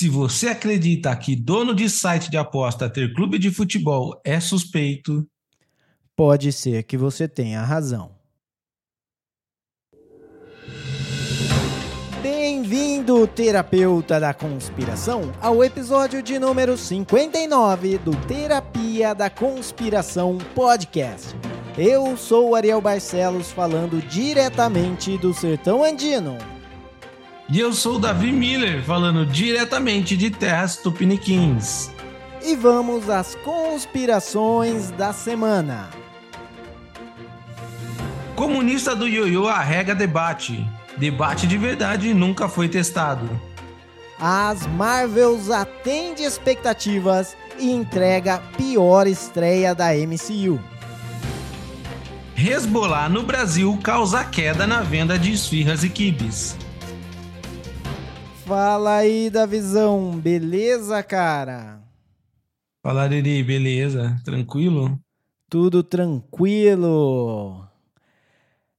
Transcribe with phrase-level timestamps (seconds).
[0.00, 5.28] Se você acredita que dono de site de aposta ter clube de futebol é suspeito,
[6.16, 8.16] pode ser que você tenha razão.
[12.22, 21.36] Bem-vindo, terapeuta da conspiração, ao episódio de número 59 do Terapia da Conspiração Podcast.
[21.76, 26.38] Eu sou Ariel Barcelos, falando diretamente do Sertão Andino.
[27.52, 31.90] E eu sou o Davi Miller, falando diretamente de Terras Tupiniquins.
[32.44, 35.90] E vamos às conspirações da semana.
[38.36, 40.64] Comunista do ioiô arrega debate.
[40.96, 43.28] Debate de verdade nunca foi testado.
[44.20, 50.60] As Marvels atende expectativas e entrega pior estreia da MCU.
[52.36, 56.56] Hezbollah no Brasil causa queda na venda de esfirras e quibes.
[58.50, 60.18] Fala aí, Davizão.
[60.18, 61.80] Beleza, cara?
[62.82, 63.44] Fala, Diri.
[63.44, 64.20] Beleza?
[64.24, 64.98] Tranquilo?
[65.48, 67.64] Tudo tranquilo.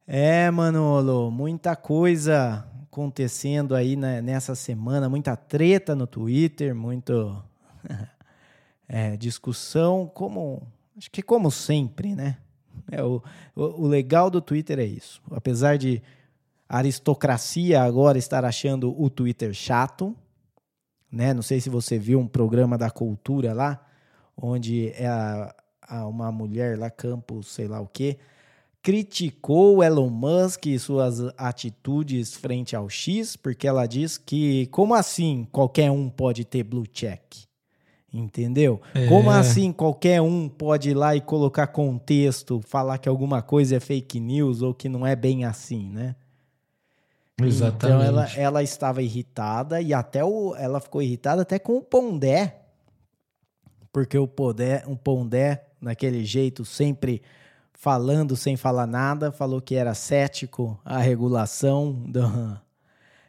[0.05, 7.41] É, Manolo, muita coisa acontecendo aí né, nessa semana, muita treta no Twitter, muito
[8.89, 12.39] é, discussão, como acho que como sempre, né?
[12.91, 13.23] É, o,
[13.55, 15.21] o, o legal do Twitter é isso.
[15.31, 16.03] Apesar de
[16.71, 20.15] a aristocracia agora estar achando o Twitter chato,
[21.11, 21.33] né?
[21.33, 23.85] Não sei se você viu um programa da cultura lá,
[24.37, 25.53] onde é a,
[25.85, 28.17] a uma mulher lá, Campos, sei lá o quê,
[28.81, 35.45] criticou Elon Musk e suas atitudes frente ao X, porque ela diz que, como assim
[35.51, 37.21] qualquer um pode ter blue check?
[38.13, 38.81] Entendeu?
[38.95, 39.07] É.
[39.07, 43.79] Como assim qualquer um pode ir lá e colocar contexto, falar que alguma coisa é
[43.81, 46.15] fake news ou que não é bem assim, né?
[47.47, 48.01] Exatamente.
[48.01, 52.61] Então ela, ela estava irritada e até o, ela ficou irritada até com o Pondé,
[53.91, 57.21] porque o Pondé, um Pondé naquele jeito sempre
[57.73, 62.59] falando sem falar nada, falou que era cético à regulação do,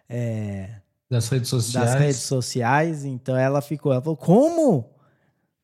[0.09, 0.69] é,
[1.12, 1.91] das redes sociais.
[1.91, 3.05] Das redes sociais.
[3.05, 4.91] Então ela ficou, ela falou, como?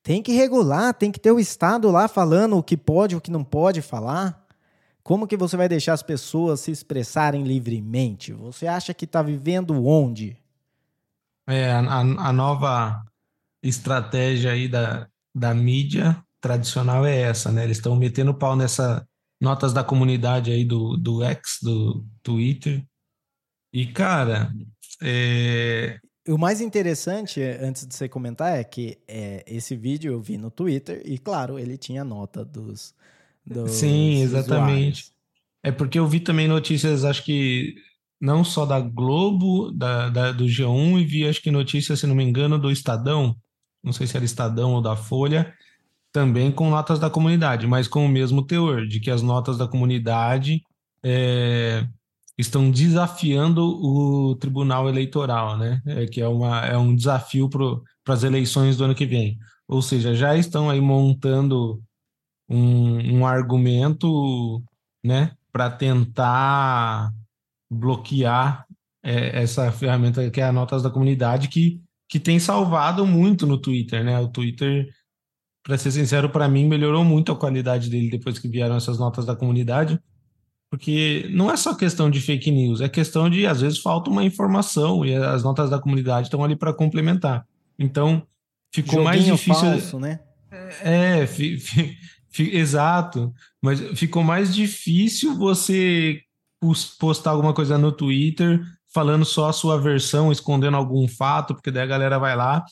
[0.03, 3.31] Tem que regular, tem que ter o Estado lá falando o que pode, o que
[3.31, 4.47] não pode falar.
[5.09, 8.31] Como que você vai deixar as pessoas se expressarem livremente?
[8.35, 10.37] Você acha que está vivendo onde?
[11.49, 13.03] É, a, a, nova
[13.63, 17.65] estratégia aí da, da mídia tradicional é essa, né?
[17.65, 19.09] Eles estão metendo pau nessa
[19.41, 22.85] notas da comunidade aí do, do X, do Twitter.
[23.73, 24.53] E, cara,
[25.01, 25.99] é...
[26.29, 30.51] O mais interessante, antes de você comentar, é que é, esse vídeo eu vi no
[30.51, 32.95] Twitter e, claro, ele tinha nota dos,
[33.67, 35.03] Sim, exatamente.
[35.03, 35.13] Usuários.
[35.63, 37.75] É porque eu vi também notícias, acho que
[38.21, 42.15] não só da Globo, da, da, do G1, e vi acho que notícias, se não
[42.15, 43.37] me engano, do Estadão,
[43.83, 45.55] não sei se era Estadão ou da Folha,
[46.13, 49.69] também com notas da comunidade, mas com o mesmo teor, de que as notas da
[49.69, 50.63] comunidade
[51.03, 51.87] é,
[52.37, 55.83] estão desafiando o Tribunal Eleitoral, né?
[55.87, 59.39] É, que é, uma, é um desafio para as eleições do ano que vem.
[59.67, 61.83] Ou seja, já estão aí montando
[62.49, 64.63] um, um argumento,
[65.05, 67.13] né, para tentar
[67.71, 68.67] bloquear
[69.03, 73.59] é, essa ferramenta que é a Notas da Comunidade, que, que tem salvado muito no
[73.59, 74.19] Twitter, né?
[74.19, 74.89] O Twitter,
[75.63, 79.27] para ser sincero, para mim melhorou muito a qualidade dele depois que vieram essas notas
[79.27, 80.01] da comunidade,
[80.71, 84.25] porque não é só questão de fake news, é questão de às vezes falta uma
[84.25, 87.47] informação e as notas da comunidade estão ali para complementar.
[87.79, 88.27] Então
[88.75, 90.21] ficou Joguinho mais difícil, falso, né?
[90.83, 91.27] É,
[92.39, 96.21] Exato, mas ficou mais difícil você
[96.99, 98.61] postar alguma coisa no Twitter
[98.93, 102.65] falando só a sua versão, escondendo algum fato, porque daí a galera vai lá,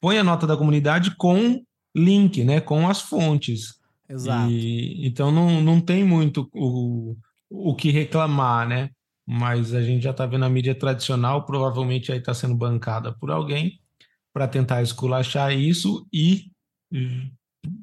[0.00, 1.62] põe a nota da comunidade com
[1.94, 3.74] link, né, com as fontes.
[4.08, 4.50] Exato.
[4.50, 7.16] E, então não, não tem muito o,
[7.50, 8.90] o que reclamar, né?
[9.26, 13.30] Mas a gente já está vendo a mídia tradicional, provavelmente aí está sendo bancada por
[13.30, 13.80] alguém
[14.32, 16.50] para tentar esculachar isso e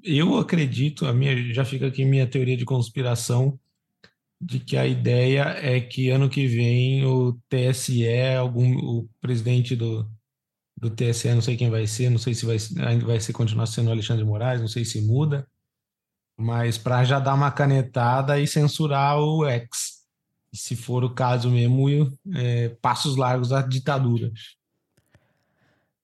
[0.03, 3.59] eu acredito, a minha já fica aqui minha teoria de conspiração
[4.39, 8.07] de que a ideia é que ano que vem o TSE,
[8.37, 10.09] algum o presidente do,
[10.75, 12.57] do TSE, não sei quem vai ser, não sei se vai
[12.87, 15.47] ainda vai ser continuar sendo Alexandre Moraes, não sei se muda,
[16.35, 20.01] mas para já dar uma canetada e censurar o ex,
[20.53, 21.87] se for o caso mesmo,
[22.35, 24.31] é, passos largos da ditadura.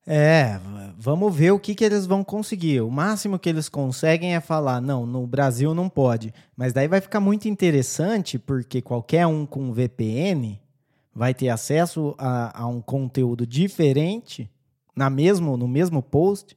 [0.09, 0.57] É,
[0.98, 2.80] vamos ver o que, que eles vão conseguir.
[2.80, 6.33] O máximo que eles conseguem é falar, não, no Brasil não pode.
[6.56, 10.57] Mas daí vai ficar muito interessante, porque qualquer um com VPN
[11.13, 14.50] vai ter acesso a, a um conteúdo diferente,
[14.95, 16.56] na mesmo, no mesmo post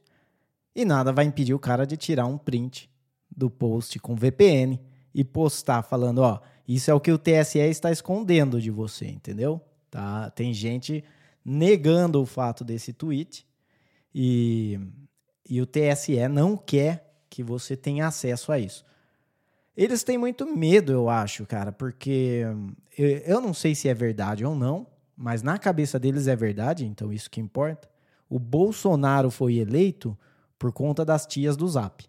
[0.73, 2.89] e nada vai impedir o cara de tirar um print
[3.29, 4.79] do post com VPN
[5.13, 9.59] e postar falando, ó, isso é o que o TSE está escondendo de você, entendeu?
[9.89, 10.29] Tá?
[10.29, 11.03] Tem gente
[11.43, 13.45] negando o fato desse tweet
[14.13, 14.79] e,
[15.49, 18.85] e o TSE não quer que você tenha acesso a isso.
[19.75, 22.43] Eles têm muito medo, eu acho, cara, porque
[22.97, 24.85] eu, eu não sei se é verdade ou não,
[25.15, 27.89] mas na cabeça deles é verdade, então isso que importa.
[28.29, 30.17] O Bolsonaro foi eleito
[30.59, 32.05] por conta das tias do Zap.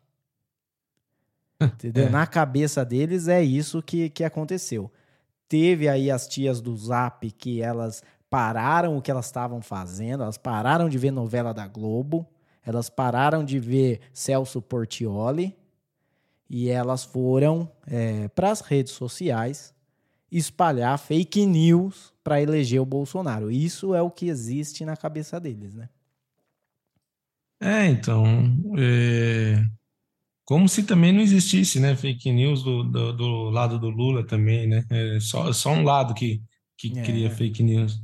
[1.61, 2.06] Entendeu?
[2.06, 2.11] É.
[2.11, 4.90] Na cabeça deles é isso que, que aconteceu.
[5.49, 8.02] Teve aí as tias do Zap que elas
[8.32, 12.26] pararam o que elas estavam fazendo, elas pararam de ver novela da Globo,
[12.64, 15.55] elas pararam de ver Celso Portioli
[16.49, 19.75] e elas foram é, para as redes sociais
[20.31, 23.50] espalhar fake news para eleger o Bolsonaro.
[23.50, 25.90] Isso é o que existe na cabeça deles, né?
[27.61, 28.25] É, então,
[28.79, 29.62] é...
[30.43, 34.67] como se também não existisse, né, fake news do, do, do lado do Lula também,
[34.67, 34.87] né?
[34.88, 36.40] É só, só um lado que,
[36.79, 37.02] que é.
[37.02, 38.00] cria fake news.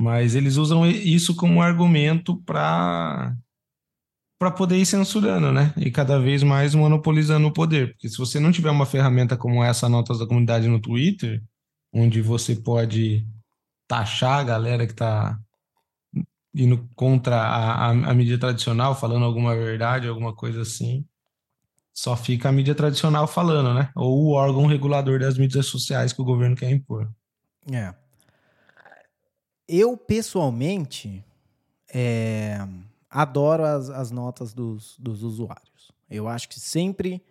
[0.00, 3.34] Mas eles usam isso como argumento para
[4.38, 5.74] para poder ir censurando, né?
[5.76, 7.90] E cada vez mais monopolizando o poder.
[7.90, 11.42] Porque se você não tiver uma ferramenta como essa, Notas da Comunidade no Twitter,
[11.92, 13.26] onde você pode
[13.88, 15.36] taxar a galera que está
[16.54, 21.04] indo contra a, a, a, mídia tradicional, falando alguma verdade, alguma coisa assim,
[21.92, 23.90] só fica a mídia tradicional falando, né?
[23.96, 27.10] Ou o órgão regulador das mídias sociais que o governo quer impor.
[27.72, 27.92] É.
[29.68, 31.22] Eu, pessoalmente,
[31.92, 32.58] é,
[33.10, 35.92] adoro as, as notas dos, dos usuários.
[36.10, 37.22] Eu acho que sempre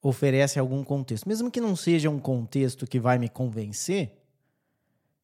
[0.00, 1.28] oferece algum contexto.
[1.28, 4.12] Mesmo que não seja um contexto que vai me convencer,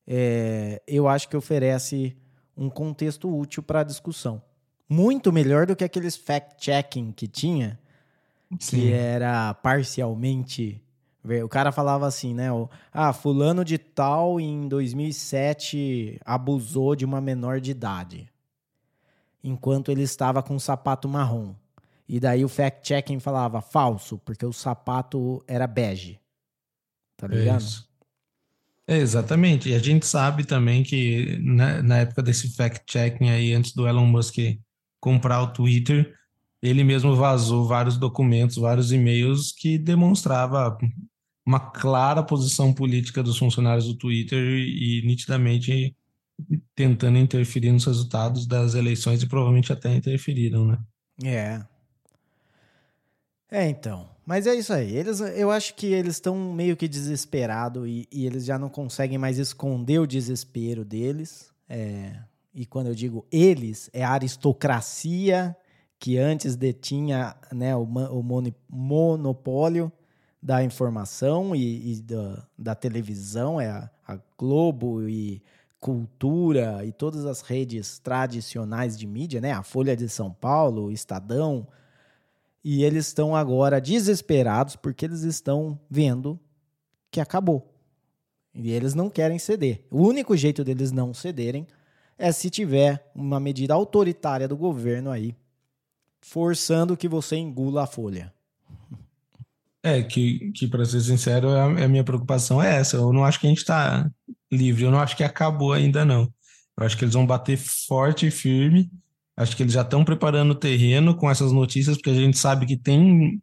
[0.07, 2.17] é, eu acho que oferece
[2.57, 4.43] um contexto útil para a discussão.
[4.89, 7.79] Muito melhor do que aqueles fact-checking que tinha,
[8.59, 8.81] Sim.
[8.81, 10.83] que era parcialmente.
[11.45, 12.49] O cara falava assim, né?
[12.93, 18.29] Ah, fulano de tal em 2007 abusou de uma menor de idade,
[19.43, 21.55] enquanto ele estava com um sapato marrom.
[22.09, 26.19] E daí o fact-checking falava falso, porque o sapato era bege.
[27.17, 27.63] Tá ligado?
[27.63, 27.89] É
[28.89, 29.69] é, exatamente.
[29.69, 33.87] E a gente sabe também que na, né, na época desse fact-checking aí, antes do
[33.87, 34.37] Elon Musk
[34.99, 36.15] comprar o Twitter,
[36.63, 40.79] ele mesmo vazou vários documentos, vários e-mails que demonstrava
[41.49, 45.97] uma clara posição política dos funcionários do Twitter e, e nitidamente
[46.75, 50.79] tentando interferir nos resultados das eleições e provavelmente até interferiram, né?
[51.25, 51.63] É.
[53.51, 54.11] É, então.
[54.27, 54.95] Mas é isso aí.
[54.95, 59.17] Eles, eu acho que eles estão meio que desesperados e, e, eles já não conseguem
[59.17, 61.51] mais esconder o desespero deles.
[61.67, 62.15] É,
[62.55, 65.57] e quando eu digo eles, é a aristocracia
[65.99, 68.23] que antes detinha né, o, o
[68.69, 69.91] monopólio
[70.41, 75.43] da informação e, e da, da, televisão, é a, a Globo e
[75.81, 79.53] Cultura e todas as redes tradicionais de mídia, né?
[79.53, 81.67] A Folha de São Paulo, o Estadão,
[82.65, 86.39] e eles estão agora desesperados porque eles estão vendo
[87.11, 87.73] que acabou.
[88.55, 89.85] E eles não querem ceder.
[89.91, 91.67] O único jeito deles não cederem
[92.19, 95.37] é se tiver uma medida autoritária do governo aí,
[96.21, 98.35] forçando que você engula a folha.
[99.83, 102.97] É, que, que para ser sincero, a, a, minha preocupação é essa.
[102.97, 104.11] Eu não acho que a gente está
[104.51, 106.33] livre, eu não acho que acabou ainda, não.
[106.77, 108.91] Eu acho que eles vão bater forte e firme
[109.39, 112.67] Acho que eles já estão preparando o terreno com essas notícias, porque a gente sabe
[112.67, 113.41] que tem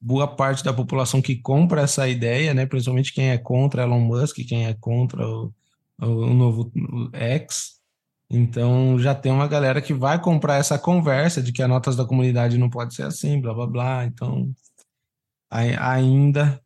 [0.00, 2.64] boa parte da população que compra essa ideia, né?
[2.64, 5.52] Principalmente quem é contra Elon Musk, quem é contra o,
[6.00, 6.72] o novo
[7.12, 7.74] X.
[8.30, 12.06] Então já tem uma galera que vai comprar essa conversa de que as notas da
[12.06, 14.04] comunidade não pode ser assim, blá blá blá.
[14.06, 14.50] Então
[15.54, 16.60] ainda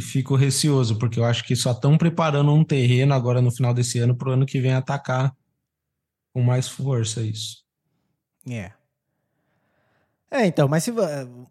[0.00, 3.98] fico receoso, porque eu acho que só estão preparando um terreno agora no final desse
[3.98, 5.34] ano para o ano que vem atacar
[6.32, 7.64] com mais força isso.
[8.48, 8.72] É.
[10.30, 10.92] É, então, mas se,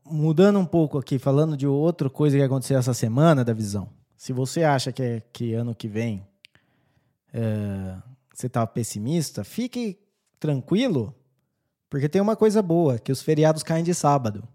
[0.05, 3.89] mudando um pouco aqui, falando de outra coisa que aconteceu essa semana da visão.
[4.15, 6.25] Se você acha que, é, que ano que vem
[7.34, 7.98] é,
[8.34, 10.00] você está pessimista, fique
[10.39, 11.13] tranquilo,
[11.89, 14.48] porque tem uma coisa boa, que os feriados caem de sábado.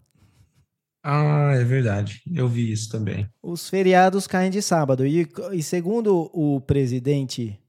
[1.07, 2.23] Ah, é verdade.
[2.33, 3.29] Eu vi isso também.
[3.43, 5.05] Os feriados caem de sábado.
[5.05, 7.59] E, e segundo o presidente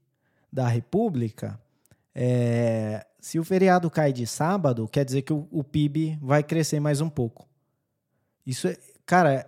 [0.51, 1.61] da República,
[2.15, 6.79] é, se o feriado cai de sábado, quer dizer que o, o PIB vai crescer
[6.79, 7.47] mais um pouco.
[8.43, 8.75] Isso é,
[9.05, 9.45] cara,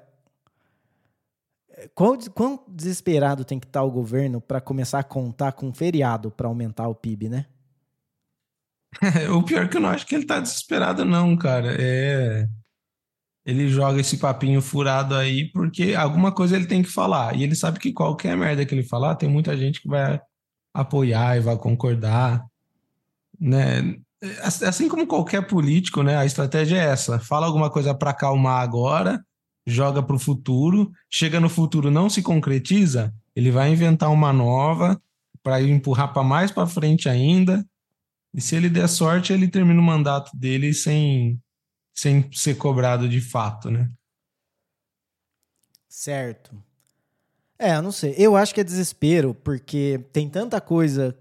[1.95, 6.47] quão, quão desesperado tem que estar o governo para começar a contar com feriado para
[6.47, 7.47] aumentar o PIB, né?
[9.35, 11.75] o pior é que eu não acho que ele tá desesperado, não, cara.
[11.79, 12.47] É.
[13.49, 17.35] Ele joga esse papinho furado aí porque alguma coisa ele tem que falar.
[17.35, 20.21] E ele sabe que qualquer merda que ele falar, tem muita gente que vai
[20.71, 22.45] apoiar e vai concordar.
[23.39, 23.95] Né?
[24.43, 26.15] Assim como qualquer político, né?
[26.15, 29.19] A estratégia é essa: fala alguma coisa para acalmar agora,
[29.65, 35.01] joga para o futuro, chega no futuro, não se concretiza, ele vai inventar uma nova
[35.41, 37.65] para empurrar para mais para frente ainda.
[38.33, 41.39] E se ele der sorte, ele termina o mandato dele sem,
[41.99, 43.91] sem ser cobrado de fato, né?
[45.89, 46.55] Certo.
[47.57, 48.15] É, eu não sei.
[48.17, 51.17] Eu acho que é desespero, porque tem tanta coisa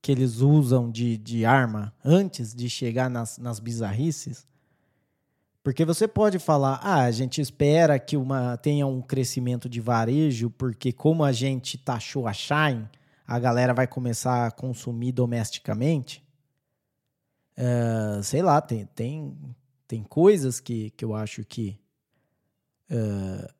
[0.00, 4.46] que eles usam de, de arma antes de chegar nas, nas bizarrices.
[5.60, 10.50] Porque você pode falar, ah, a gente espera que uma, tenha um crescimento de varejo,
[10.50, 12.88] porque como a gente taxou a Shine,
[13.26, 16.22] a galera vai começar a consumir domesticamente.
[17.56, 19.36] Uh, sei lá, tem, tem,
[19.92, 21.78] tem coisas que, que eu acho que
[22.90, 23.52] uh,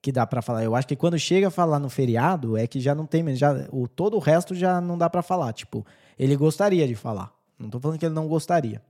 [0.00, 0.62] que dá para falar.
[0.62, 3.66] Eu acho que quando chega a falar no feriado é que já não tem, já
[3.72, 5.52] o todo o resto já não dá para falar.
[5.52, 5.84] Tipo,
[6.16, 7.34] ele gostaria de falar.
[7.58, 8.80] Não tô falando que ele não gostaria,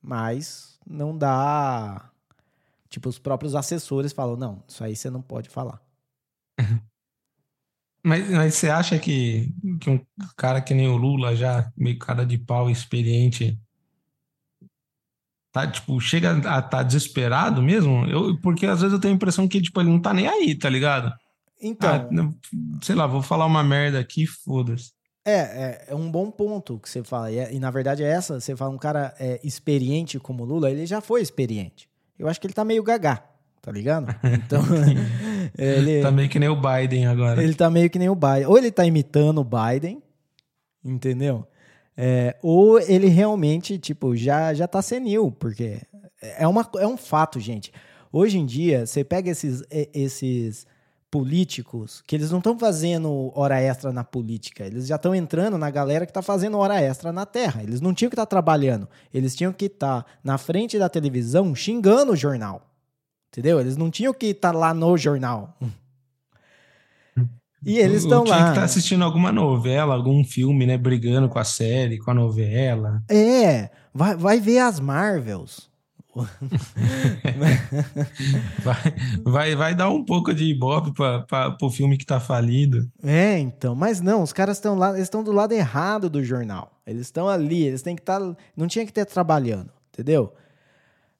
[0.00, 2.10] mas não dá.
[2.88, 5.78] Tipo, os próprios assessores falam: não, isso aí você não pode falar.
[8.02, 10.00] Mas, mas você acha que, que um
[10.36, 13.60] cara que nem o Lula, já meio cara de pau, experiente,
[15.56, 18.04] tá, tipo, chega a estar tá desesperado mesmo?
[18.06, 20.54] Eu, porque às vezes eu tenho a impressão que, tipo, ele não tá nem aí,
[20.54, 21.12] tá ligado?
[21.60, 21.88] Então.
[21.88, 22.08] Ah,
[22.82, 24.92] sei lá, vou falar uma merda aqui, foda-se.
[25.24, 27.32] É, é, é, um bom ponto que você fala.
[27.32, 30.70] E, é, e, na verdade é essa, você fala, um cara é, experiente como Lula,
[30.70, 31.88] ele já foi experiente.
[32.18, 33.22] Eu acho que ele tá meio gagá
[33.62, 34.14] tá ligado?
[34.22, 34.62] Então,
[35.58, 37.42] ele tá meio que nem o Biden agora.
[37.42, 38.46] Ele tá meio que nem o Biden.
[38.46, 40.00] Ou ele tá imitando o Biden,
[40.84, 41.44] entendeu?
[41.96, 45.80] É, ou ele realmente, tipo, já, já tá senil, porque
[46.20, 47.72] é, uma, é um fato, gente.
[48.12, 50.66] Hoje em dia, você pega esses, esses
[51.10, 55.70] políticos que eles não estão fazendo hora extra na política, eles já estão entrando na
[55.70, 57.62] galera que está fazendo hora extra na terra.
[57.62, 60.88] Eles não tinham que estar tá trabalhando, eles tinham que estar tá na frente da
[60.88, 62.70] televisão xingando o jornal.
[63.28, 63.60] Entendeu?
[63.60, 65.56] Eles não tinham que estar tá lá no jornal.
[67.66, 68.24] E eles estão lá.
[68.24, 70.78] Tinha que estar tá assistindo alguma novela, algum filme, né?
[70.78, 73.02] Brigando com a série, com a novela.
[73.10, 75.68] É, vai, vai ver as Marvels.
[78.64, 82.88] vai, vai, vai dar um pouco de ibope para o filme que tá falido.
[83.02, 86.70] É, então, mas não, os caras estão lá, eles estão do lado errado do jornal.
[86.86, 88.20] Eles estão ali, eles têm que estar.
[88.20, 90.32] Tá, não tinha que ter trabalhando, entendeu?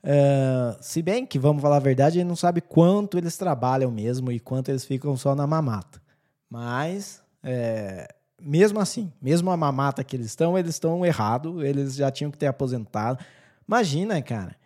[0.03, 3.91] Uh, se bem que, vamos falar a verdade, a gente não sabe quanto eles trabalham
[3.91, 6.06] mesmo e quanto eles ficam só na mamata.
[6.51, 8.09] Mas, é,
[8.41, 12.39] mesmo assim, mesmo a mamata que eles estão, eles estão errados, eles já tinham que
[12.39, 13.23] ter aposentado.
[13.67, 14.57] Imagina, cara,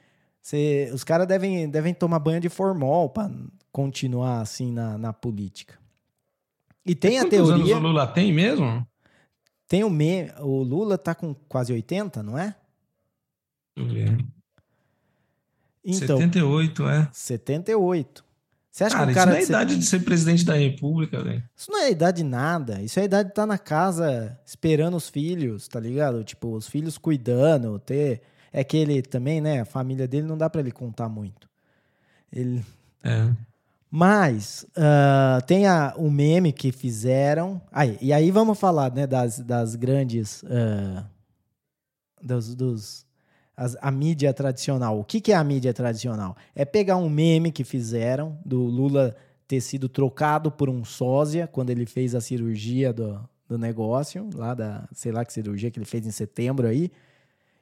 [0.40, 3.30] cê, os caras devem, devem tomar banho de formol para
[3.72, 5.78] continuar assim na, na política.
[6.84, 7.54] E tem a teoria.
[7.54, 8.86] Anos o Lula tem mesmo?
[9.68, 10.30] Tem o me...
[10.40, 12.56] O Lula tá com quase 80, não é?
[13.76, 14.26] Deixa eu ver.
[15.84, 17.08] Então, 78, é.
[17.12, 18.24] 78.
[18.70, 19.40] Você acha cara, que o cara.
[19.40, 21.42] Isso não é a idade de ser presidente da República, velho.
[21.56, 22.80] Isso não é a idade de nada.
[22.80, 26.22] Isso é a idade de estar tá na casa esperando os filhos, tá ligado?
[26.22, 28.22] Tipo, os filhos cuidando, ter.
[28.52, 29.60] É que ele também, né?
[29.60, 31.48] A família dele não dá para ele contar muito.
[32.32, 32.64] Ele.
[33.02, 33.28] É.
[33.90, 37.60] Mas uh, tem a, um meme que fizeram.
[37.72, 40.42] Aí, e aí vamos falar né, das, das grandes.
[40.44, 41.04] Uh,
[42.22, 43.06] dos, dos
[43.60, 44.98] a, a mídia tradicional.
[44.98, 46.34] O que, que é a mídia tradicional?
[46.54, 49.14] É pegar um meme que fizeram do Lula
[49.46, 54.54] ter sido trocado por um sósia quando ele fez a cirurgia do, do negócio, lá
[54.54, 56.90] da, sei lá que cirurgia que ele fez em setembro aí,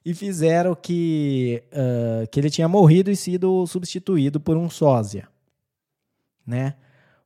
[0.05, 5.29] e fizeram que, uh, que ele tinha morrido e sido substituído por um sósia,
[6.47, 6.75] né?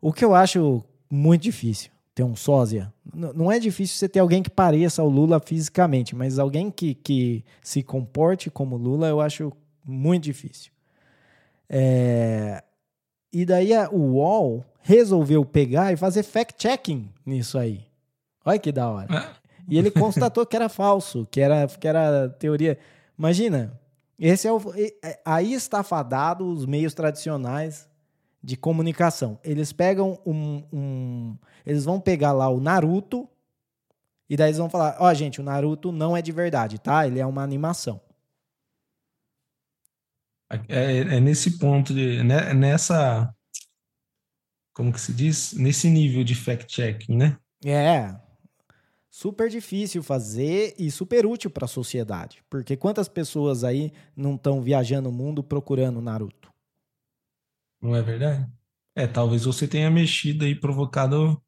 [0.01, 2.93] O que eu acho muito difícil ter um sósia.
[3.15, 7.45] Não é difícil você ter alguém que pareça o Lula fisicamente, mas alguém que, que
[7.63, 9.53] se comporte como Lula eu acho
[9.85, 10.71] muito difícil.
[11.69, 12.63] É...
[13.33, 17.87] E daí a, o UOL resolveu pegar e fazer fact-checking nisso aí.
[18.45, 19.15] Olha que da hora.
[19.15, 19.43] É.
[19.69, 22.77] E ele constatou que era falso, que era, que era teoria.
[23.19, 23.81] Imagina,
[24.19, 24.61] esse é o,
[25.03, 27.89] é, aí está fadado os meios tradicionais
[28.43, 29.39] de comunicação.
[29.45, 33.29] Eles pegam um, um, Eles vão pegar lá o Naruto.
[34.29, 37.07] E daí eles vão falar: Ó, oh, gente, o Naruto não é de verdade, tá?
[37.07, 38.01] Ele é uma animação.
[40.69, 43.35] É, é nesse ponto, de, né, nessa.
[44.75, 45.53] Como que se diz?
[45.53, 47.39] Nesse nível de fact-checking, né?
[47.65, 48.15] É.
[49.09, 52.43] super difícil fazer e super útil para a sociedade.
[52.51, 56.42] Porque quantas pessoas aí não estão viajando o mundo procurando Naruto?
[57.83, 58.49] Não é verdade?
[58.95, 61.43] É, talvez você tenha mexido e provocado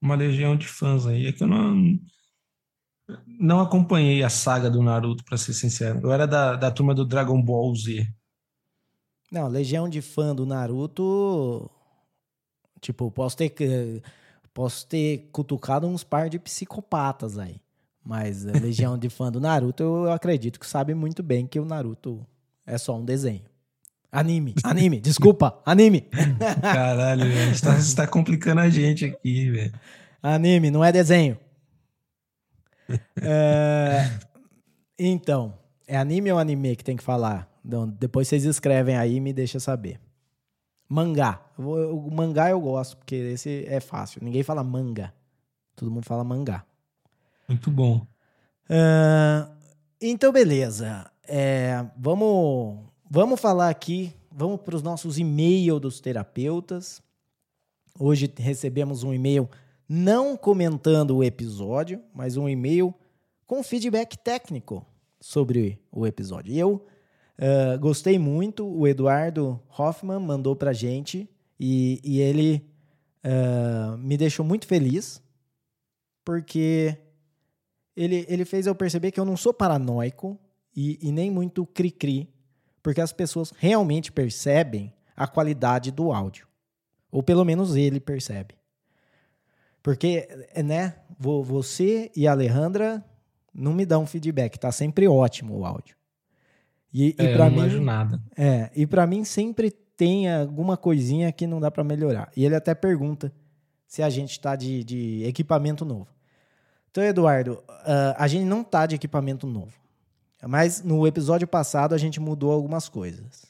[0.00, 1.26] uma legião de fãs aí.
[1.26, 1.98] É que eu não,
[3.38, 6.00] não acompanhei a saga do Naruto, para ser sincero.
[6.02, 8.08] Eu era da, da turma do Dragon Ball Z.
[9.30, 11.70] Não, legião de fã do Naruto.
[12.80, 13.50] Tipo, posso ter
[14.54, 17.60] Posso ter cutucado uns par de psicopatas aí.
[18.04, 21.64] Mas a legião de fã do Naruto, eu acredito que sabe muito bem que o
[21.64, 22.24] Naruto
[22.64, 23.42] é só um desenho.
[24.14, 26.02] Anime, anime, desculpa, anime.
[26.62, 29.74] Caralho, velho, você está tá complicando a gente aqui, velho.
[30.22, 31.36] Anime, não é desenho.
[33.20, 34.08] é,
[34.96, 37.52] então, é anime ou anime que tem que falar?
[37.64, 39.98] Então, depois vocês escrevem aí e me deixa saber.
[40.88, 41.44] Mangá.
[41.58, 44.20] O mangá eu gosto, porque esse é fácil.
[44.22, 45.12] Ninguém fala manga.
[45.74, 46.64] Todo mundo fala mangá.
[47.48, 48.06] Muito bom.
[48.70, 49.52] Uh,
[50.00, 51.10] então, beleza.
[51.26, 54.12] É, vamos, vamos falar aqui.
[54.28, 57.00] Vamos para os nossos e-mails dos terapeutas.
[57.96, 59.48] Hoje recebemos um e-mail
[59.88, 62.92] não comentando o episódio, mas um e-mail
[63.46, 64.84] com feedback técnico
[65.20, 66.54] sobre o episódio.
[66.54, 66.84] Eu
[67.36, 68.64] Uh, gostei muito.
[68.64, 71.28] O Eduardo Hoffman mandou pra gente
[71.58, 72.64] e, e ele
[73.24, 75.20] uh, me deixou muito feliz
[76.24, 76.96] porque
[77.96, 80.38] ele, ele fez eu perceber que eu não sou paranoico
[80.76, 82.32] e, e nem muito cri-cri,
[82.84, 86.46] porque as pessoas realmente percebem a qualidade do áudio.
[87.10, 88.54] Ou pelo menos ele percebe.
[89.82, 90.28] Porque,
[90.62, 93.02] né, você e a Alejandra
[93.54, 95.96] não me dão feedback, tá sempre ótimo o áudio.
[96.92, 98.22] E, e é, para mim, nada.
[98.36, 102.30] É, e para mim sempre tem alguma coisinha que não dá para melhorar.
[102.36, 103.32] E ele até pergunta
[103.86, 106.08] se a gente está de, de, equipamento novo.
[106.90, 109.83] Então, Eduardo, uh, a gente não está de equipamento novo.
[110.46, 113.46] Mas no episódio passado a gente mudou algumas coisas.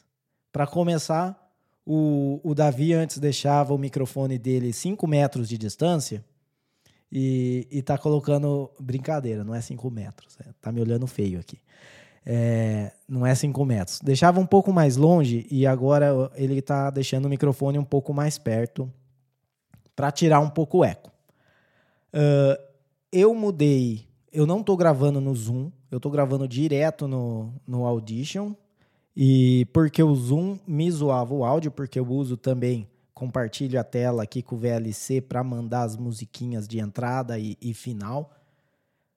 [0.53, 1.37] Para começar,
[1.85, 6.25] o, o Davi antes deixava o microfone dele 5 metros de distância
[7.11, 8.71] e, e tá colocando.
[8.79, 10.37] Brincadeira, não é 5 metros.
[10.41, 11.59] É, tá me olhando feio aqui
[12.25, 14.01] é, não é 5 metros.
[14.01, 18.39] Deixava um pouco mais longe e agora ele está deixando o microfone um pouco mais
[18.39, 18.91] perto
[19.95, 21.13] para tirar um pouco o eco.
[22.13, 22.61] Uh,
[23.13, 28.53] eu mudei, eu não estou gravando no Zoom, eu estou gravando direto no, no Audition.
[29.17, 34.25] E porque o Zoom me zoava o áudio, porque eu uso também, compartilho a tela
[34.25, 38.35] aqui com o VLC para mandar as musiquinhas de entrada e, e final.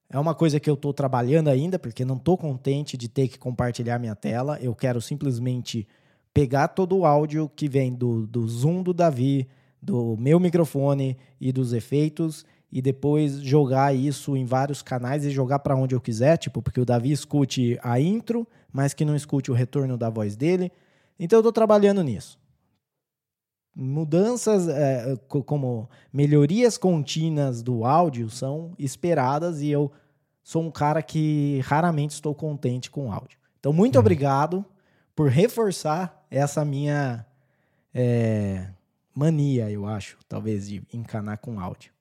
[0.07, 3.39] É uma coisa que eu estou trabalhando ainda, porque não estou contente de ter que
[3.39, 4.59] compartilhar minha tela.
[4.61, 5.87] Eu quero simplesmente
[6.31, 9.47] pegar todo o áudio que vem do, do Zoom do Davi,
[9.81, 15.59] do meu microfone e dos efeitos e depois jogar isso em vários canais e jogar
[15.59, 19.49] para onde eu quiser, tipo, porque o Davi escute a intro, mas que não escute
[19.49, 20.71] o retorno da voz dele.
[21.19, 22.37] Então eu estou trabalhando nisso.
[23.73, 29.91] Mudanças é, como melhorias contínuas do áudio são esperadas e eu
[30.43, 33.37] sou um cara que raramente estou contente com o áudio.
[33.59, 33.99] Então, muito uhum.
[33.99, 34.65] obrigado
[35.15, 37.25] por reforçar essa minha
[37.93, 38.69] é,
[39.13, 41.91] mania, eu acho, talvez, de encanar com áudio.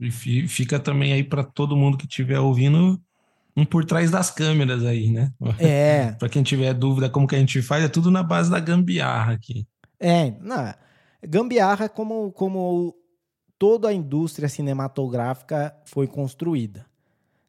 [0.00, 2.98] E fica também aí para todo mundo que estiver ouvindo
[3.56, 5.30] um por trás das câmeras aí, né?
[5.58, 6.12] É.
[6.18, 9.34] para quem tiver dúvida como que a gente faz, é tudo na base da gambiarra
[9.34, 9.66] aqui.
[9.98, 10.74] É, não,
[11.22, 12.94] gambiarra como, como
[13.58, 16.86] toda a indústria cinematográfica foi construída.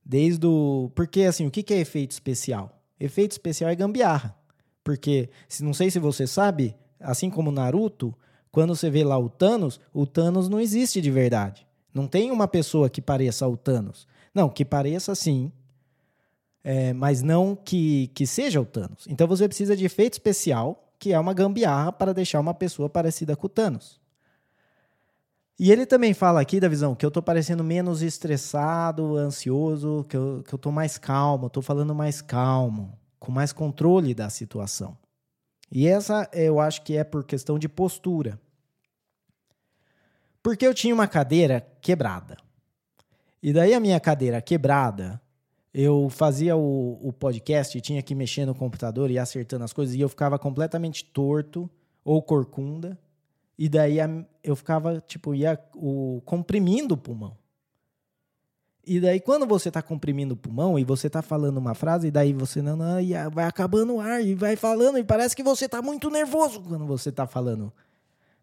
[0.03, 0.91] Desde o.
[0.93, 2.83] Porque, assim, o que é efeito especial?
[2.99, 4.35] Efeito especial é gambiarra.
[4.83, 8.13] Porque, se não sei se você sabe, assim como Naruto,
[8.51, 11.65] quando você vê lá o Thanos, o Thanos não existe de verdade.
[11.93, 14.07] Não tem uma pessoa que pareça o Thanos.
[14.33, 15.51] Não, que pareça sim,
[16.63, 19.05] é, mas não que, que seja o Thanos.
[19.07, 23.35] Então você precisa de efeito especial que é uma gambiarra para deixar uma pessoa parecida
[23.35, 23.99] com o Thanos.
[25.59, 30.15] E ele também fala aqui da visão que eu tô parecendo menos estressado, ansioso, que
[30.15, 34.95] eu, que eu mais calmo, tô falando mais calmo, com mais controle da situação.
[35.71, 38.39] E essa eu acho que é por questão de postura.
[40.43, 42.37] Porque eu tinha uma cadeira quebrada.
[43.41, 45.21] E daí a minha cadeira quebrada
[45.73, 49.95] eu fazia o, o podcast e tinha que mexer no computador e acertando as coisas,
[49.95, 51.69] e eu ficava completamente torto
[52.03, 52.99] ou corcunda.
[53.57, 53.97] E daí
[54.43, 57.37] eu ficava, tipo, ia o, comprimindo o pulmão.
[58.85, 62.11] E daí, quando você está comprimindo o pulmão e você está falando uma frase, e
[62.11, 65.43] daí você não, não e vai acabando o ar e vai falando, e parece que
[65.43, 67.71] você está muito nervoso quando você está falando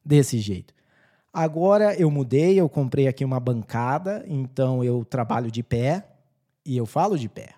[0.04, 0.72] desse jeito.
[1.38, 6.05] Agora eu mudei, eu comprei aqui uma bancada, então eu trabalho de pé
[6.66, 7.55] e eu falo de pé.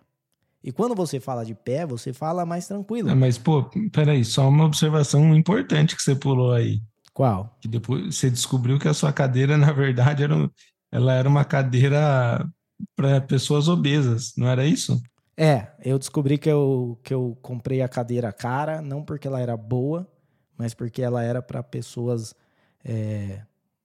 [0.63, 3.09] E quando você fala de pé, você fala mais tranquilo.
[3.09, 6.83] É, mas, pô, peraí, só uma observação importante que você pulou aí.
[7.15, 7.57] Qual?
[7.59, 10.51] Que depois você descobriu que a sua cadeira, na verdade, era,
[10.93, 12.47] ela era uma cadeira
[12.95, 15.03] para pessoas obesas, não era isso?
[15.39, 19.57] É, eu descobri que eu, que eu comprei a cadeira cara, não porque ela era
[19.57, 20.07] boa,
[20.55, 22.35] mas porque ela era para pessoas
[22.85, 23.41] é,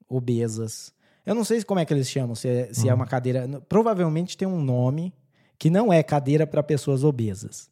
[0.08, 0.94] obesas.
[1.26, 2.92] Eu não sei como é que eles chamam, se, é, se uhum.
[2.92, 3.48] é uma cadeira.
[3.68, 5.14] Provavelmente tem um nome
[5.58, 7.70] que não é cadeira para pessoas obesas.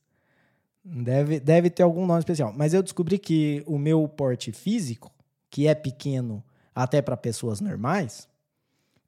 [0.83, 2.53] Deve, deve ter algum nome especial.
[2.55, 5.11] Mas eu descobri que o meu porte físico,
[5.49, 6.43] que é pequeno
[6.75, 8.27] até para pessoas normais,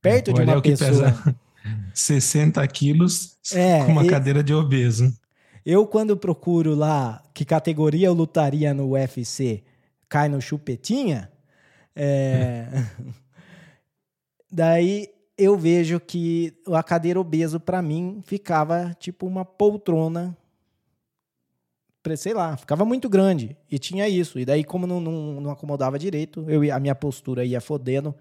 [0.01, 1.13] perto de uma pessoa.
[1.93, 4.07] 60 quilos é, com uma e...
[4.07, 5.11] cadeira de obeso.
[5.65, 9.63] Eu, quando procuro lá que categoria eu lutaria no UFC,
[10.07, 11.31] cai no chupetinha.
[11.95, 12.67] É...
[14.51, 20.37] Daí eu vejo que a cadeira obeso para mim ficava tipo uma poltrona,
[22.15, 24.39] sei lá, ficava muito grande e tinha isso.
[24.39, 28.15] E daí como não, não, não acomodava direito, eu a minha postura ia fodendo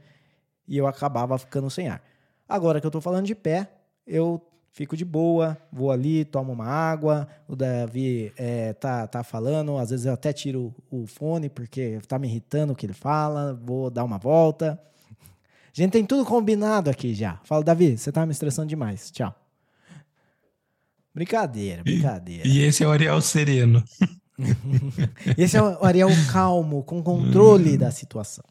[0.66, 2.02] e eu acabava ficando sem ar.
[2.48, 3.70] Agora que eu tô falando de pé,
[4.06, 4.40] eu
[4.74, 7.28] fico de boa, vou ali, tomo uma água.
[7.48, 12.18] O Davi é, tá, tá falando, às vezes eu até tiro o fone porque tá
[12.18, 14.78] me irritando o que ele fala, vou dar uma volta.
[15.66, 17.40] A gente tem tudo combinado aqui já.
[17.44, 19.10] Fala, Davi, você tá me estressando demais.
[19.10, 19.34] Tchau.
[21.14, 22.46] Brincadeira, brincadeira.
[22.46, 23.82] E, e esse é o Ariel sereno.
[25.38, 28.44] esse é o Ariel calmo, com controle da situação.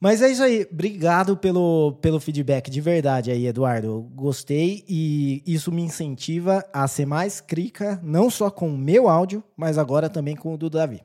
[0.00, 0.66] Mas é isso aí.
[0.70, 4.02] Obrigado pelo, pelo feedback de verdade aí, Eduardo.
[4.14, 9.42] Gostei e isso me incentiva a ser mais crica, não só com o meu áudio,
[9.56, 11.02] mas agora também com o do Davi.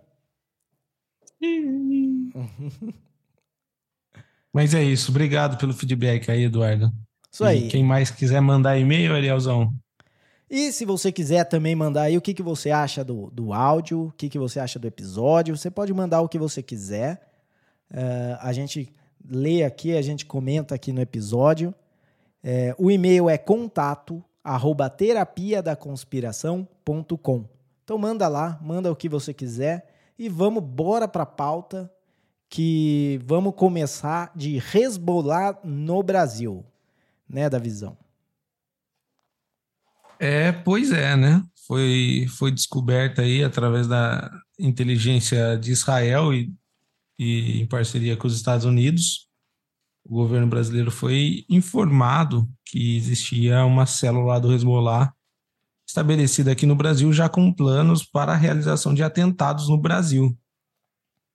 [4.53, 5.09] Mas é isso.
[5.09, 6.93] Obrigado pelo feedback aí, Eduardo.
[7.31, 7.65] Isso aí.
[7.65, 9.73] E quem mais quiser mandar e-mail, Arielzão.
[10.47, 14.07] E se você quiser também mandar aí o que, que você acha do, do áudio,
[14.07, 17.32] o que, que você acha do episódio, você pode mandar o que você quiser.
[17.91, 18.91] Uh, a gente
[19.29, 21.73] lê aqui, a gente comenta aqui no episódio.
[22.43, 27.45] É, o e-mail é contato arroba terapia da conspiração.com.
[27.83, 29.87] Então manda lá, manda o que você quiser
[30.19, 31.91] e vamos bora para a pauta
[32.49, 36.65] que vamos começar de resbolar no Brasil,
[37.27, 37.97] né, da visão.
[40.19, 41.41] É, pois é, né?
[41.65, 46.53] Foi, foi descoberta aí através da inteligência de Israel e,
[47.23, 49.29] e em parceria com os Estados Unidos.
[50.05, 55.13] O governo brasileiro foi informado que existia uma célula do Hezbollah
[55.87, 60.37] estabelecida aqui no Brasil já com planos para a realização de atentados no Brasil.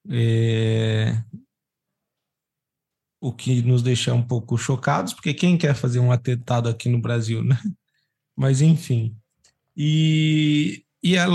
[0.09, 1.23] É...
[3.21, 7.01] O que nos deixa um pouco chocados, porque quem quer fazer um atentado aqui no
[7.01, 7.59] Brasil, né?
[8.35, 9.17] Mas, enfim.
[9.75, 11.25] E, e é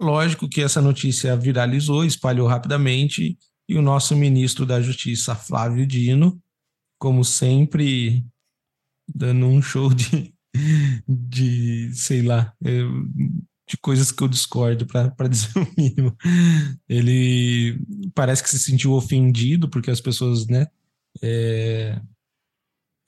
[0.00, 3.36] lógico que essa notícia viralizou, espalhou rapidamente,
[3.68, 6.40] e o nosso ministro da Justiça, Flávio Dino,
[6.98, 8.24] como sempre,
[9.06, 10.34] dando um show de,
[11.06, 12.52] de sei lá,
[13.68, 16.16] de coisas que eu discordo, para dizer o mínimo.
[16.88, 17.78] Ele
[18.14, 20.66] parece que se sentiu ofendido porque as pessoas, né,
[21.22, 22.00] é,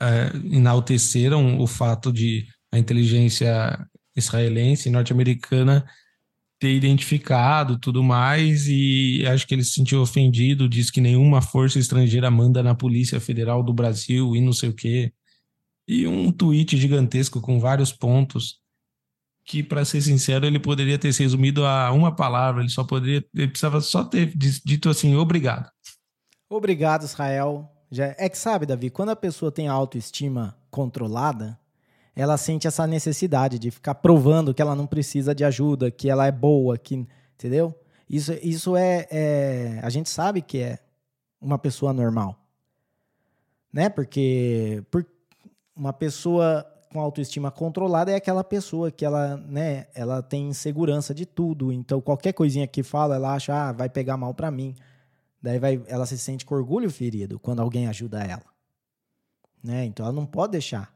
[0.01, 5.87] é, enalteceram o fato de a inteligência israelense e norte-americana
[6.61, 11.79] ter identificado tudo mais e acho que ele se sentiu ofendido, diz que nenhuma força
[11.79, 15.11] estrangeira manda na Polícia Federal do Brasil e não sei o quê.
[15.89, 18.61] E um tweet gigantesco com vários pontos
[19.43, 23.25] que, para ser sincero, ele poderia ter se resumido a uma palavra, ele só poderia,
[23.35, 25.69] ele precisava só ter dito assim, obrigado.
[26.49, 27.73] Obrigado, Israel.
[28.19, 31.59] É que sabe, Davi, quando a pessoa tem a autoestima controlada,
[32.15, 36.27] ela sente essa necessidade de ficar provando que ela não precisa de ajuda, que ela
[36.27, 37.75] é boa, que entendeu?
[38.09, 40.79] Isso, isso é, é a gente sabe que é
[41.41, 42.37] uma pessoa normal,
[43.73, 43.89] né?
[43.89, 45.07] Porque por
[45.75, 51.25] uma pessoa com autoestima controlada é aquela pessoa que ela, né, ela tem segurança de
[51.25, 51.73] tudo.
[51.73, 54.75] Então, qualquer coisinha que fala, ela acha, ah, vai pegar mal para mim.
[55.41, 58.45] Daí vai, ela se sente com orgulho ferido quando alguém ajuda ela.
[59.63, 59.85] Né?
[59.85, 60.93] Então, ela não pode deixar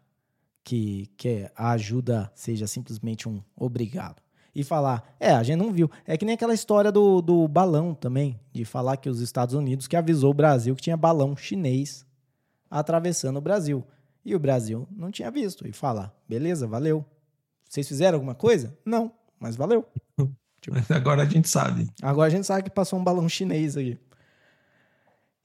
[0.65, 4.23] que, que a ajuda seja simplesmente um obrigado.
[4.55, 5.91] E falar, é, a gente não viu.
[6.07, 9.87] É que nem aquela história do, do balão também, de falar que os Estados Unidos
[9.87, 12.07] que avisou o Brasil que tinha balão chinês
[12.71, 13.85] atravessando o Brasil.
[14.25, 15.67] E o Brasil não tinha visto.
[15.69, 17.05] E fala, beleza, valeu.
[17.69, 18.77] Vocês fizeram alguma coisa?
[18.85, 19.85] Não, mas valeu.
[20.61, 21.91] Tipo, agora a gente sabe.
[22.01, 23.99] Agora a gente sabe que passou um balão chinês aí.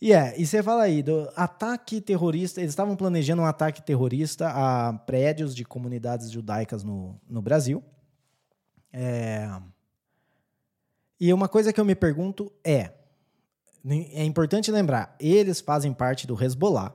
[0.01, 4.49] E é, e você fala aí do ataque terrorista, eles estavam planejando um ataque terrorista
[4.49, 7.83] a prédios de comunidades judaicas no, no Brasil.
[8.93, 9.49] É...
[11.19, 12.93] E uma coisa que eu me pergunto é,
[14.13, 16.93] é importante lembrar, eles fazem parte do Hezbollah,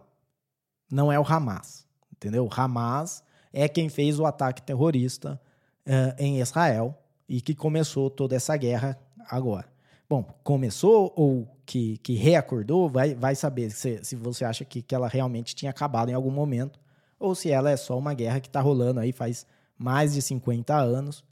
[0.90, 2.46] não é o Hamas, entendeu?
[2.46, 5.38] O Hamas é quem fez o ataque terrorista
[5.86, 9.73] uh, em Israel e que começou toda essa guerra agora.
[10.08, 14.94] Bom, começou ou que, que reacordou, vai, vai saber se, se você acha que, que
[14.94, 16.78] ela realmente tinha acabado em algum momento
[17.18, 19.46] ou se ela é só uma guerra que está rolando aí faz
[19.78, 21.24] mais de 50 anos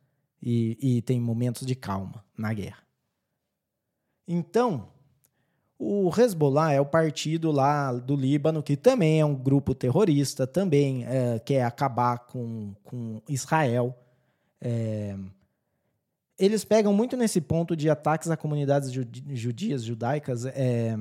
[0.42, 2.82] e, e tem momentos de calma na guerra.
[4.26, 4.88] Então,
[5.78, 11.04] o Hezbollah é o partido lá do Líbano, que também é um grupo terrorista, também
[11.04, 13.96] é, quer acabar com, com Israel.
[14.60, 15.16] É,
[16.44, 20.96] eles pegam muito nesse ponto de ataques a comunidades judias, judaicas, é,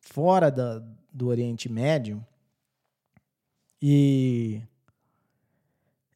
[0.00, 0.80] fora da,
[1.12, 2.24] do Oriente Médio.
[3.82, 4.62] E.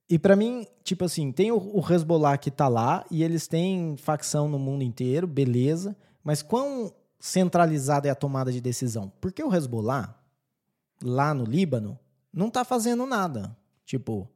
[0.09, 3.96] E para mim, tipo assim, tem o, o Hezbollah que tá lá e eles têm
[3.96, 5.96] facção no mundo inteiro, beleza.
[6.22, 9.12] Mas quão centralizada é a tomada de decisão?
[9.20, 10.16] Porque o Hezbollah,
[11.02, 11.98] lá no Líbano,
[12.33, 13.56] não tá fazendo nada.
[13.85, 14.28] Tipo,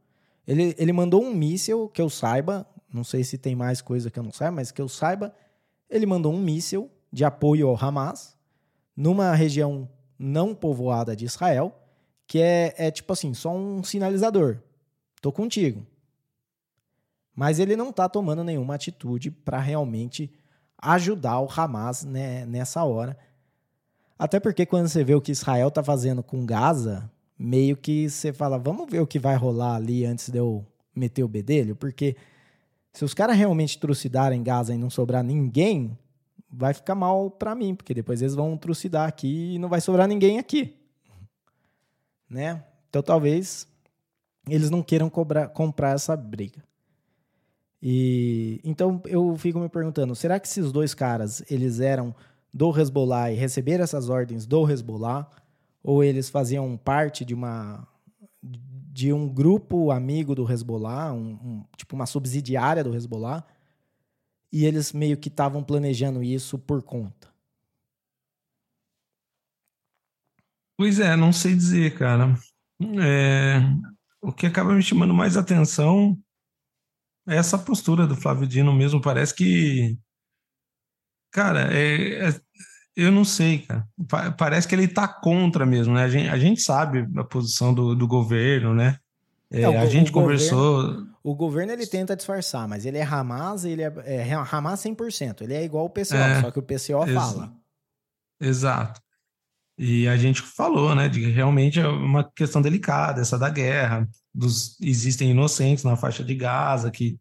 [0.44, 4.18] ele, ele mandou um míssil, que eu saiba, não sei se tem mais coisa que
[4.18, 5.34] eu não saiba, mas que eu saiba,
[5.90, 8.36] ele mandou um míssil de apoio ao Hamas
[8.96, 11.76] numa região não povoada de Israel,
[12.24, 14.58] que é, é tipo assim, só um sinalizador.
[15.20, 15.84] Tô contigo.
[17.34, 20.32] Mas ele não tá tomando nenhuma atitude para realmente
[20.78, 23.18] ajudar o Hamas né, nessa hora.
[24.16, 28.32] Até porque quando você vê o que Israel tá fazendo com Gaza, meio que você
[28.32, 32.16] fala, vamos ver o que vai rolar ali antes de eu meter o bedelho, porque
[32.94, 35.98] se os caras realmente trucidarem Gaza e não sobrar ninguém,
[36.48, 40.08] vai ficar mal para mim, porque depois eles vão trucidar aqui e não vai sobrar
[40.08, 40.80] ninguém aqui.
[42.26, 42.64] Né?
[42.88, 43.68] Então talvez
[44.48, 46.64] eles não queiram cobrar, comprar essa briga.
[47.80, 52.14] E então eu fico me perguntando, será que esses dois caras, eles eram
[52.52, 55.28] do Hezbollah e receberam essas ordens do Hezbollah
[55.82, 57.86] ou eles faziam parte de uma
[58.94, 63.44] de um grupo amigo do Hezbollah, um, um, tipo uma subsidiária do Hezbollah,
[64.52, 67.28] e eles meio que estavam planejando isso por conta.
[70.78, 72.38] Pois é, não sei dizer, cara.
[73.02, 73.58] É,
[74.22, 76.16] o que acaba me chamando mais atenção
[77.26, 79.00] é essa postura do Flávio Dino mesmo.
[79.00, 79.98] Parece que.
[81.32, 82.40] Cara, é, é
[82.96, 83.88] eu não sei, cara.
[84.36, 86.04] Parece que ele está contra mesmo, né?
[86.04, 88.98] A gente, a gente sabe a posição do, do governo, né?
[89.50, 90.82] É, é, a gente conversou.
[90.82, 95.42] Governo, o governo ele tenta disfarçar, mas ele é Hamas, ele é, é Hamas 100%.
[95.42, 97.52] Ele é igual o PCO, é, só que o PCO fala.
[98.40, 99.00] Exato.
[99.76, 104.08] E a gente falou, né, de que realmente é uma questão delicada, essa da guerra.
[104.32, 107.18] Dos, existem inocentes na faixa de Gaza que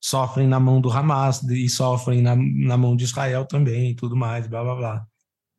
[0.00, 4.16] sofrem na mão do Hamas e sofrem na, na mão de Israel também e tudo
[4.16, 5.06] mais, blá blá blá.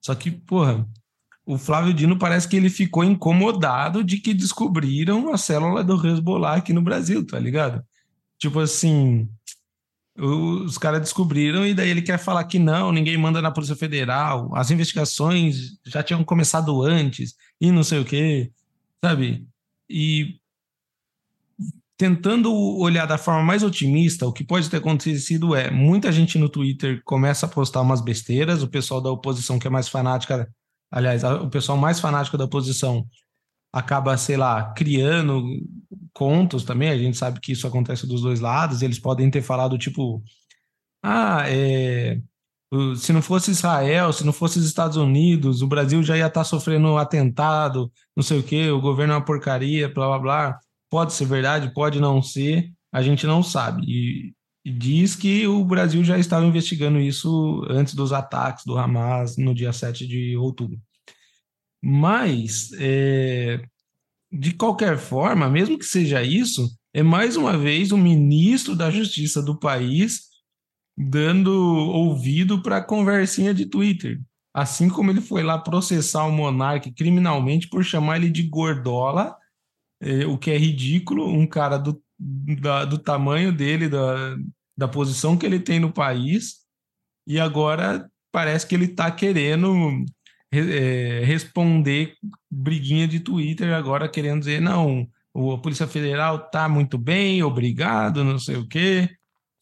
[0.02, 0.88] Só que, porra,
[1.46, 6.56] o Flávio Dino parece que ele ficou incomodado de que descobriram a célula do Hezbollah
[6.56, 7.84] aqui no Brasil, tá ligado?
[8.38, 9.28] Tipo assim,
[10.18, 14.56] os caras descobriram e daí ele quer falar que não, ninguém manda na Polícia Federal,
[14.56, 18.52] as investigações já tinham começado antes e não sei o quê,
[19.04, 19.48] sabe?
[19.90, 20.39] E
[22.00, 26.48] tentando olhar da forma mais otimista, o que pode ter acontecido é muita gente no
[26.48, 30.50] Twitter começa a postar umas besteiras, o pessoal da oposição que é mais fanática,
[30.90, 33.06] aliás, o pessoal mais fanático da oposição
[33.74, 35.44] acaba, sei lá, criando
[36.14, 39.78] contos também, a gente sabe que isso acontece dos dois lados, eles podem ter falado
[39.78, 40.24] tipo,
[41.04, 42.18] ah, é,
[42.96, 46.46] se não fosse Israel, se não fosse os Estados Unidos, o Brasil já ia estar
[46.46, 50.60] sofrendo um atentado, não sei o quê, o governo é uma porcaria, blá blá blá.
[50.90, 53.84] Pode ser verdade, pode não ser, a gente não sabe.
[53.88, 54.34] E,
[54.66, 59.74] diz que o Brasil já estava investigando isso antes dos ataques do Hamas no dia
[59.74, 60.80] 7 de outubro.
[61.82, 63.62] Mas, é,
[64.32, 69.42] de qualquer forma, mesmo que seja isso, é mais uma vez o ministro da Justiça
[69.42, 70.28] do país
[70.98, 74.20] dando ouvido para a conversinha de Twitter.
[74.54, 79.38] Assim como ele foi lá processar o monarca criminalmente por chamar ele de gordola
[80.02, 84.38] é, o que é ridículo, um cara do, da, do tamanho dele, da,
[84.78, 86.58] da posição que ele tem no país,
[87.28, 90.06] e agora parece que ele está querendo
[90.52, 92.14] é, responder
[92.50, 98.40] briguinha de Twitter, agora querendo dizer, não, a Polícia Federal tá muito bem, obrigado, não
[98.40, 99.10] sei o quê.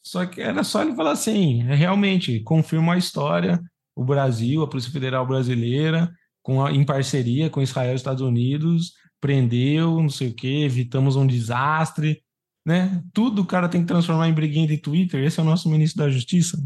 [0.01, 3.61] Só que era só ele falar assim, realmente, confirma a história,
[3.93, 6.09] o Brasil, a Polícia Federal brasileira,
[6.41, 11.15] com a, em parceria com Israel e Estados Unidos, prendeu, não sei o quê, evitamos
[11.15, 12.23] um desastre,
[12.65, 13.03] né?
[13.13, 15.23] Tudo o cara tem que transformar em briguinha de Twitter.
[15.23, 16.61] Esse é o nosso ministro da Justiça.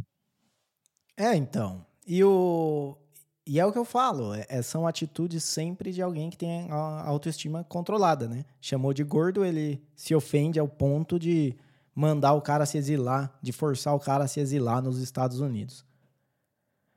[1.18, 1.86] É, então.
[2.06, 2.98] E o
[3.46, 6.70] e é o que eu falo, é, é, são atitudes sempre de alguém que tem
[6.70, 8.46] a autoestima controlada, né?
[8.62, 11.56] Chamou de gordo, ele se ofende ao ponto de
[11.94, 15.84] mandar o cara se exilar, de forçar o cara a se exilar nos Estados Unidos.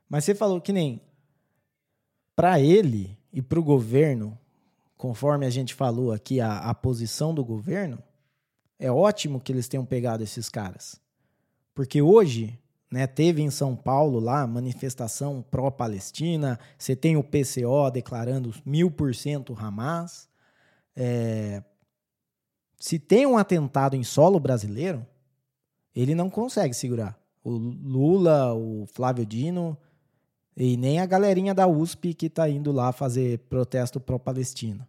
[0.07, 1.01] Mas você falou que nem
[2.35, 4.37] para ele e para o governo,
[4.97, 7.99] conforme a gente falou aqui, a, a posição do governo,
[8.79, 10.99] é ótimo que eles tenham pegado esses caras.
[11.73, 12.59] Porque hoje
[12.95, 13.07] né?
[13.07, 16.57] Teve em São Paulo lá manifestação pró-Palestina.
[16.77, 20.29] Você tem o PCO declarando mil por cento Hamas.
[20.95, 21.61] É...
[22.79, 25.05] Se tem um atentado em solo brasileiro,
[25.93, 27.19] ele não consegue segurar.
[27.43, 29.77] O Lula, o Flávio Dino
[30.55, 34.87] e nem a galerinha da USP que está indo lá fazer protesto pró-Palestina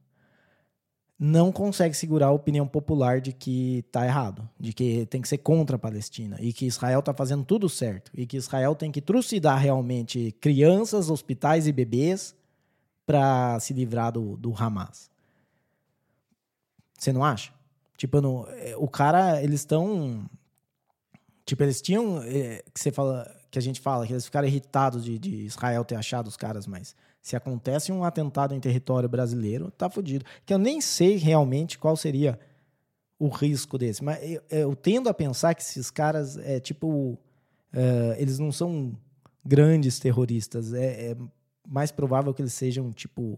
[1.18, 5.38] não consegue segurar a opinião popular de que está errado, de que tem que ser
[5.38, 9.00] contra a Palestina e que Israel está fazendo tudo certo e que Israel tem que
[9.00, 12.34] trucidar realmente crianças, hospitais e bebês
[13.06, 15.10] para se livrar do, do Hamas.
[16.98, 17.52] Você não acha?
[17.96, 20.28] Tipo, no, é, o cara, eles estão.
[21.46, 22.22] Tipo, eles tinham.
[22.22, 25.84] É, que você fala, que a gente fala, que eles ficaram irritados de, de Israel
[25.84, 26.94] ter achado os caras mais
[27.26, 30.24] se acontece um atentado em território brasileiro, tá fodido.
[30.44, 32.38] Que eu nem sei realmente qual seria
[33.18, 34.04] o risco desse.
[34.04, 37.18] Mas eu, eu tendo a pensar que esses caras, é tipo.
[37.74, 38.96] Uh, eles não são
[39.44, 40.72] grandes terroristas.
[40.72, 41.16] É, é,
[41.66, 43.36] mais provável que eles sejam, tipo.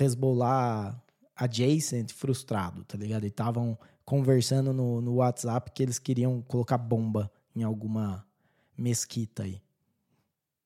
[0.00, 0.98] Hezbollah
[1.36, 3.24] adjacent frustrado, tá ligado?
[3.24, 8.24] E estavam conversando no, no WhatsApp que eles queriam colocar bomba em alguma
[8.76, 9.60] mesquita aí.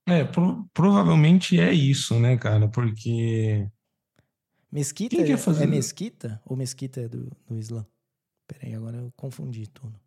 [0.07, 2.69] É, pro, provavelmente é isso, né, cara?
[2.69, 3.69] Porque.
[4.71, 5.65] Mesquita é, fazer...
[5.65, 7.87] é mesquita ou mesquita é do, do Islã?
[8.47, 9.99] Peraí, agora eu confundi tudo.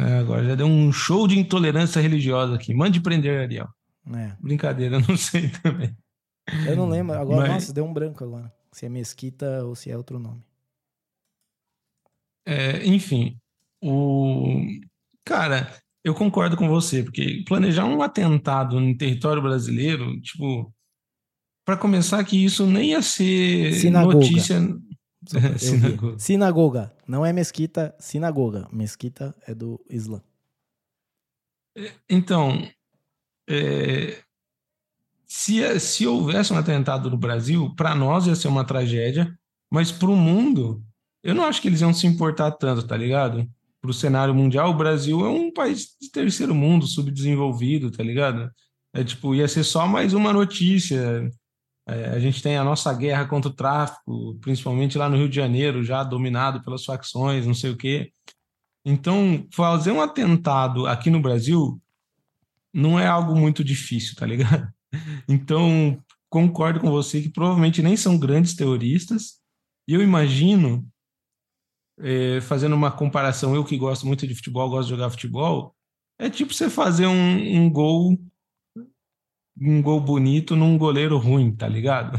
[0.00, 2.74] É, agora já deu um show de intolerância religiosa aqui.
[2.74, 3.68] Mande prender, Ariel.
[4.12, 4.36] É.
[4.40, 5.96] Brincadeira, eu não sei também.
[6.66, 7.16] Eu não lembro.
[7.16, 7.50] Agora, Mas...
[7.50, 8.52] nossa, deu um branco agora.
[8.72, 10.42] Se é mesquita ou se é outro nome.
[12.46, 13.38] É, enfim,
[13.82, 14.66] o.
[15.24, 15.72] Cara,
[16.04, 20.72] eu concordo com você, porque planejar um atentado no território brasileiro, tipo,
[21.64, 24.14] para começar que isso nem ia ser sinagoga.
[24.14, 24.60] notícia.
[25.58, 26.18] sinagoga.
[26.18, 26.96] sinagoga.
[27.08, 28.68] Não é mesquita, sinagoga.
[28.70, 30.22] Mesquita é do Islã.
[32.08, 32.68] Então,
[33.48, 34.22] é,
[35.26, 39.34] se, se houvesse um atentado no Brasil, para nós ia ser uma tragédia,
[39.70, 40.84] mas para o mundo,
[41.22, 43.50] eu não acho que eles iam se importar tanto, tá ligado?
[43.84, 48.50] Para o cenário mundial, o Brasil é um país de terceiro mundo, subdesenvolvido, tá ligado?
[48.94, 51.30] É tipo, ia ser só mais uma notícia.
[51.86, 55.36] É, a gente tem a nossa guerra contra o tráfico, principalmente lá no Rio de
[55.36, 58.10] Janeiro, já dominado pelas facções, não sei o quê.
[58.86, 61.78] Então, fazer um atentado aqui no Brasil
[62.72, 64.66] não é algo muito difícil, tá ligado?
[65.28, 69.40] Então, concordo com você que provavelmente nem são grandes terroristas.
[69.88, 70.88] E eu imagino
[71.98, 75.74] é, fazendo uma comparação, eu que gosto muito de futebol, gosto de jogar futebol,
[76.18, 78.18] é tipo você fazer um, um gol,
[79.60, 82.18] um gol bonito num goleiro ruim, tá ligado?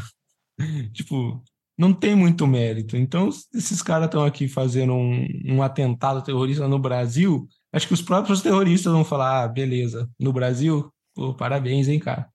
[0.94, 1.44] tipo,
[1.78, 2.96] não tem muito mérito.
[2.96, 8.02] Então, esses caras estão aqui fazendo um, um atentado terrorista no Brasil, acho que os
[8.02, 12.30] próprios terroristas vão falar, ah, beleza, no Brasil, pô, parabéns, hein, cara.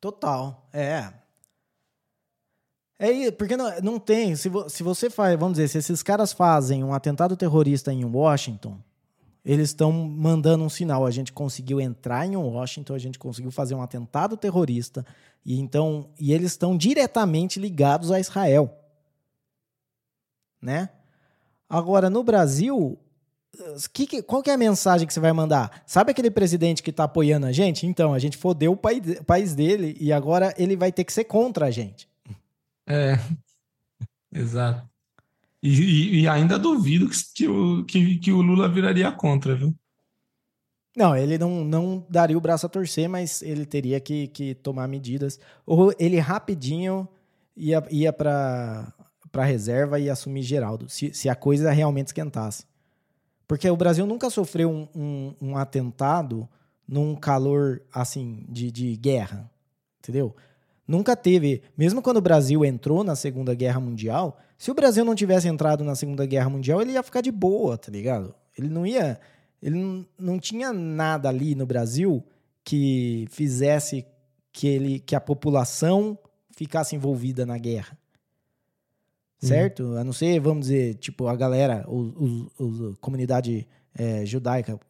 [0.00, 1.12] Total, é.
[2.98, 4.34] É porque não, não tem.
[4.34, 8.04] Se, vo, se você faz, vamos dizer, se esses caras fazem um atentado terrorista em
[8.04, 8.76] Washington,
[9.44, 11.06] eles estão mandando um sinal.
[11.06, 15.06] A gente conseguiu entrar em Washington, a gente conseguiu fazer um atentado terrorista,
[15.44, 18.76] e então e eles estão diretamente ligados a Israel,
[20.60, 20.90] né?
[21.70, 22.98] Agora no Brasil,
[23.92, 25.82] que, qual que é a mensagem que você vai mandar?
[25.86, 27.86] Sabe aquele presidente que está apoiando a gente?
[27.86, 31.66] Então, a gente fodeu o país dele e agora ele vai ter que ser contra
[31.66, 32.08] a gente.
[32.88, 33.18] É,
[34.32, 34.88] exato.
[35.62, 39.74] E, e, e ainda duvido que, que, o, que, que o Lula viraria contra, viu?
[40.96, 44.88] Não, ele não, não daria o braço a torcer, mas ele teria que, que tomar
[44.88, 45.38] medidas.
[45.66, 47.06] Ou ele rapidinho
[47.56, 48.92] ia, ia para
[49.32, 52.64] a reserva e assumir Geraldo, se, se a coisa realmente esquentasse.
[53.46, 56.48] Porque o Brasil nunca sofreu um, um, um atentado
[56.86, 59.50] num calor assim de, de guerra,
[59.98, 60.34] entendeu?
[60.88, 65.14] Nunca teve, mesmo quando o Brasil entrou na Segunda Guerra Mundial, se o Brasil não
[65.14, 68.34] tivesse entrado na Segunda Guerra Mundial, ele ia ficar de boa, tá ligado?
[68.56, 69.20] Ele não ia.
[69.62, 72.24] Ele não, não tinha nada ali no Brasil
[72.64, 74.06] que fizesse
[74.50, 76.18] que, ele, que a população
[76.56, 77.98] ficasse envolvida na guerra.
[79.38, 79.82] Certo?
[79.84, 79.96] Hum.
[79.98, 84.80] A não ser, vamos dizer, tipo, a galera, a comunidade é, judaica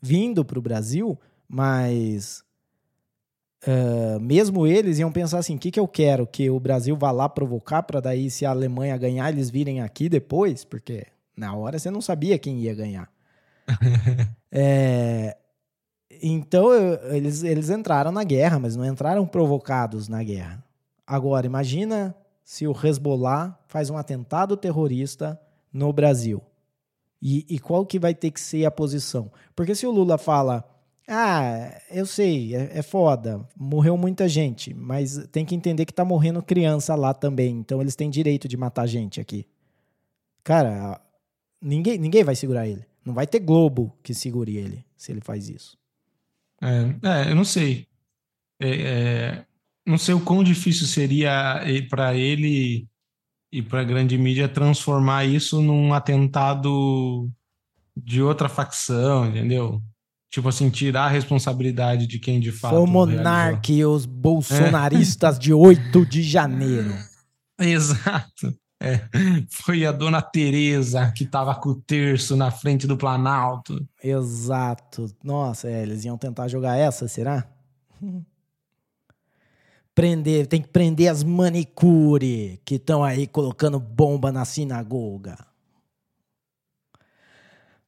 [0.00, 2.42] vindo para o Brasil, mas
[3.66, 6.26] uh, mesmo eles iam pensar assim: o que, que eu quero?
[6.26, 10.08] Que o Brasil vá lá provocar para daí, se a Alemanha ganhar, eles virem aqui
[10.08, 10.64] depois?
[10.64, 11.06] Porque
[11.36, 13.10] na hora você não sabia quem ia ganhar.
[14.50, 15.36] é,
[16.22, 16.70] então
[17.10, 20.62] eles, eles entraram na guerra, mas não entraram provocados na guerra.
[21.06, 25.40] Agora, imagina se o Hezbollah faz um atentado terrorista
[25.72, 26.42] no Brasil.
[27.22, 29.30] E, e, qual que vai ter que ser a posição?
[29.54, 30.64] Porque se o Lula fala,
[31.12, 36.04] ah, eu sei, é, é foda, morreu muita gente, mas tem que entender que tá
[36.04, 39.44] morrendo criança lá também, então eles têm direito de matar gente aqui.
[40.44, 41.00] Cara,
[41.60, 42.86] ninguém, ninguém vai segurar ele.
[43.04, 45.76] Não vai ter Globo que segure ele se ele faz isso.
[46.62, 47.88] É, é eu não sei.
[48.60, 49.46] É, é,
[49.84, 52.88] não sei o quão difícil seria para ele
[53.50, 57.28] e para a grande mídia transformar isso num atentado
[57.96, 59.82] de outra facção, entendeu?
[60.30, 62.74] Tipo assim, tirar a responsabilidade de quem de fato.
[62.74, 65.40] Foi o monarca e os bolsonaristas é.
[65.40, 66.94] de 8 de janeiro.
[67.58, 68.54] Exato.
[68.82, 69.00] É,
[69.50, 73.86] foi a dona Teresa que estava com o terço na frente do Planalto.
[74.02, 75.06] Exato.
[75.22, 77.46] Nossa, é, eles iam tentar jogar essa, será?
[79.92, 85.36] Prender, tem que prender as manicure que estão aí colocando bomba na sinagoga.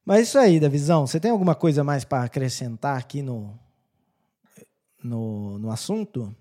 [0.05, 1.07] Mas isso aí, Davizão.
[1.07, 3.57] Você tem alguma coisa mais para acrescentar aqui no,
[5.03, 6.35] no, no assunto?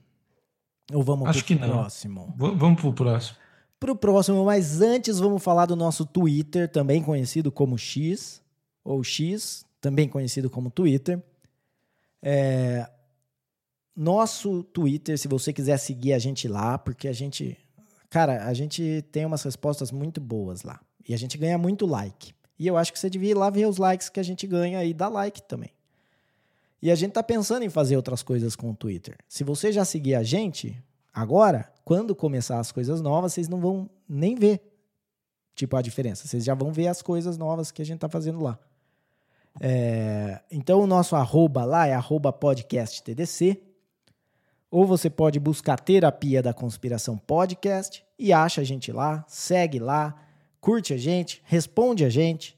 [0.93, 2.35] Ou vamos Acho pro que próximo?
[2.37, 2.57] Não.
[2.57, 3.43] Vamos pro próximo
[3.83, 8.41] para o próximo, mas antes vamos falar do nosso Twitter, também conhecido como X,
[8.85, 11.21] ou X, também conhecido como Twitter.
[12.23, 12.89] É,
[13.97, 17.59] nosso Twitter, se você quiser seguir a gente lá, porque a gente,
[18.09, 20.79] cara, a gente tem umas respostas muito boas lá.
[21.09, 22.33] E a gente ganha muito like.
[22.63, 24.85] E eu acho que você devia ir lá ver os likes que a gente ganha
[24.85, 25.71] e dar like também.
[26.81, 29.17] E a gente tá pensando em fazer outras coisas com o Twitter.
[29.29, 30.83] Se você já seguir a gente,
[31.13, 34.63] Agora, quando começar as coisas novas, vocês não vão nem ver,
[35.55, 36.27] tipo, a diferença.
[36.27, 38.59] Vocês já vão ver as coisas novas que a gente está fazendo lá.
[39.61, 43.63] É, então, o nosso arroba lá é arroba podcasttdc.
[44.71, 50.15] Ou você pode buscar Terapia da Conspiração Podcast e acha a gente lá, segue lá,
[50.63, 52.57] curte a gente, responde a gente.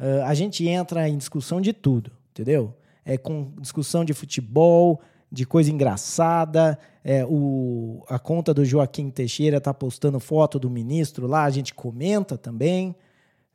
[0.00, 2.74] Uh, a gente entra em discussão de tudo, entendeu?
[3.04, 5.00] É com discussão de futebol,
[5.30, 6.78] de coisa engraçada.
[7.04, 11.74] É, o, a conta do Joaquim Teixeira tá postando foto do ministro lá, a gente
[11.74, 12.96] comenta também,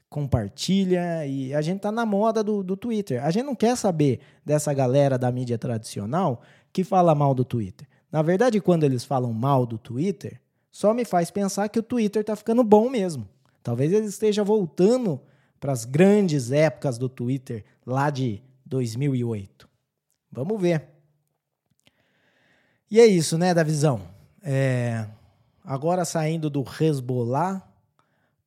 [0.10, 3.26] compartilha e a gente tá na moda do, do Twitter.
[3.26, 6.42] A gente não quer saber dessa galera da mídia tradicional
[6.72, 7.88] que fala mal do Twitter.
[8.12, 10.40] Na verdade, quando eles falam mal do Twitter,
[10.72, 13.28] só me faz pensar que o Twitter tá ficando bom mesmo.
[13.68, 15.22] Talvez ele esteja voltando
[15.60, 19.68] para as grandes épocas do Twitter lá de 2008.
[20.32, 20.88] Vamos ver.
[22.90, 24.08] E é isso, né, da visão.
[24.42, 25.06] É...
[25.66, 27.62] Agora saindo do Hezbollah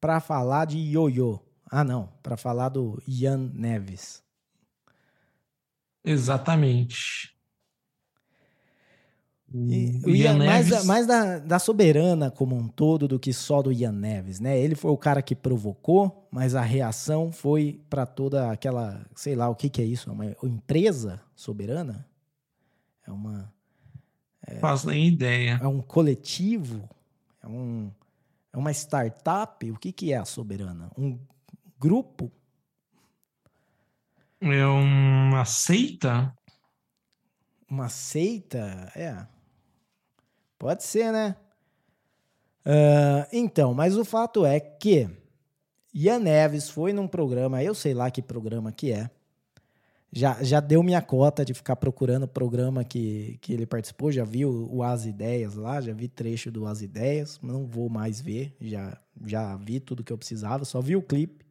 [0.00, 1.38] para falar de Ioiô.
[1.70, 4.22] Ah, não, para falar do Ian Neves.
[6.02, 7.38] Exatamente.
[9.52, 10.70] E, o Ian, Neves...
[10.70, 14.58] Mais, mais da, da, soberana como um todo do que só do Ian Neves, né?
[14.58, 19.48] Ele foi o cara que provocou, mas a reação foi para toda aquela, sei lá,
[19.48, 20.10] o que, que é isso?
[20.12, 22.06] Uma empresa soberana?
[23.04, 23.52] É uma
[24.46, 25.58] é, Faço nem ideia.
[25.62, 26.88] É um coletivo?
[27.42, 27.90] É, um,
[28.52, 29.70] é uma startup?
[29.70, 30.90] O que, que é a Soberana?
[30.96, 31.18] Um
[31.78, 32.30] grupo?
[34.40, 36.34] É uma seita?
[37.68, 38.90] Uma seita?
[38.96, 39.26] É.
[40.60, 41.34] Pode ser, né?
[42.66, 45.08] Uh, então, mas o fato é que
[45.94, 49.08] Ian Neves foi num programa, eu sei lá que programa que é,
[50.12, 54.22] já, já deu minha cota de ficar procurando o programa que, que ele participou, já
[54.22, 58.20] vi o, o As Ideias lá, já vi trecho do As Ideias, não vou mais
[58.20, 61.42] ver, já, já vi tudo que eu precisava, só vi o clipe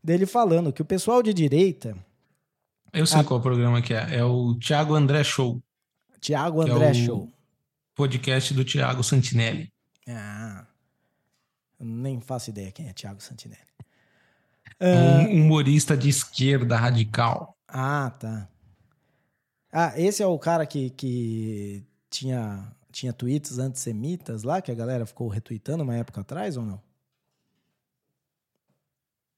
[0.00, 1.96] dele falando que o pessoal de direita.
[2.92, 3.24] Eu sei a...
[3.24, 5.60] qual programa que é, é o Thiago André Show.
[6.20, 7.28] Thiago André é Show.
[7.94, 9.72] Podcast do Thiago Santinelli.
[10.08, 10.66] Ah,
[11.78, 13.60] nem faço ideia quem é Thiago Santinelli.
[14.80, 17.56] Um humorista de esquerda radical.
[17.68, 18.48] Ah, tá.
[19.72, 25.06] Ah, esse é o cara que, que tinha, tinha tweets antissemitas lá, que a galera
[25.06, 26.82] ficou retweetando uma época atrás ou não?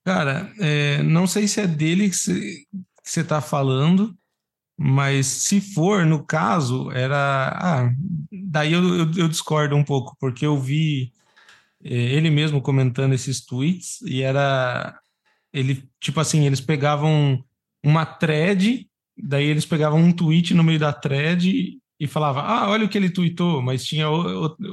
[0.05, 4.17] Cara, é, não sei se é dele que você está falando,
[4.77, 7.49] Mas se for, no caso, era.
[7.61, 7.93] Ah,
[8.33, 11.12] daí eu, eu, eu discordo um pouco, porque eu vi
[11.83, 14.99] eh, ele mesmo comentando esses tweets e era.
[15.53, 17.43] Ele, tipo assim, eles pegavam
[17.85, 22.87] uma thread, daí eles pegavam um tweet no meio da thread e falava, ah, olha
[22.87, 24.07] o que ele tweetou, mas tinha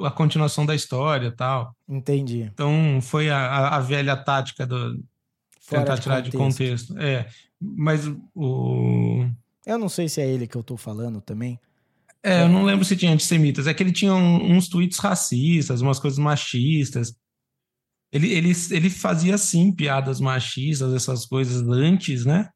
[0.04, 1.76] a continuação da história tal.
[1.88, 2.50] Entendi.
[2.52, 5.00] Então foi a, a velha tática do
[5.62, 6.32] Fora tentar de tirar contexto.
[6.32, 6.98] de contexto.
[6.98, 7.28] É,
[7.62, 9.30] mas o
[9.66, 11.60] eu não sei se é ele que eu tô falando também.
[12.24, 13.68] É, eu não lembro se tinha antissemitas.
[13.68, 17.16] É que ele tinha um, uns tweets racistas, umas coisas machistas.
[18.12, 22.50] Ele, ele, ele fazia, sim, piadas machistas, essas coisas antes, né?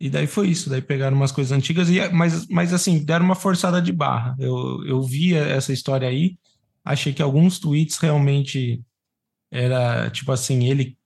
[0.00, 0.70] E daí foi isso.
[0.70, 4.34] Daí pegaram umas coisas antigas, e, mas, mas assim, deram uma forçada de barra.
[4.38, 6.38] Eu, eu via essa história aí,
[6.84, 8.82] achei que alguns tweets realmente
[9.52, 10.96] era, tipo assim, ele,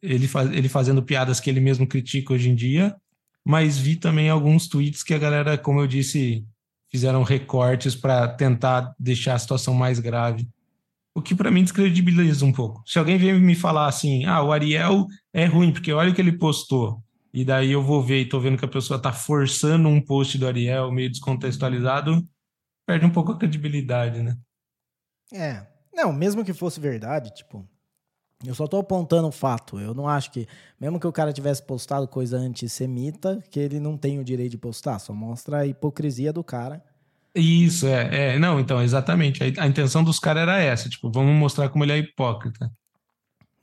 [0.00, 2.96] ele, faz, ele fazendo piadas que ele mesmo critica hoje em dia,
[3.44, 6.46] mas vi também alguns tweets que a galera, como eu disse,
[6.90, 10.48] fizeram recortes para tentar deixar a situação mais grave.
[11.14, 12.82] O que para mim descredibiliza um pouco.
[12.86, 16.20] Se alguém vem me falar assim, ah, o Ariel é ruim, porque olha o que
[16.20, 19.88] ele postou, e daí eu vou ver e tô vendo que a pessoa tá forçando
[19.88, 22.26] um post do Ariel meio descontextualizado,
[22.86, 24.36] perde um pouco a credibilidade, né?
[25.32, 25.66] É.
[25.92, 27.68] Não, mesmo que fosse verdade, tipo,
[28.44, 29.78] eu só estou apontando o fato.
[29.78, 30.46] Eu não acho que,
[30.80, 34.58] mesmo que o cara tivesse postado coisa antissemita, que ele não tem o direito de
[34.58, 34.98] postar.
[34.98, 36.82] Só mostra a hipocrisia do cara.
[37.34, 38.34] Isso, é.
[38.34, 39.42] é não, então, exatamente.
[39.42, 40.88] A, a intenção dos caras era essa.
[40.88, 42.72] Tipo, vamos mostrar como ele é hipócrita.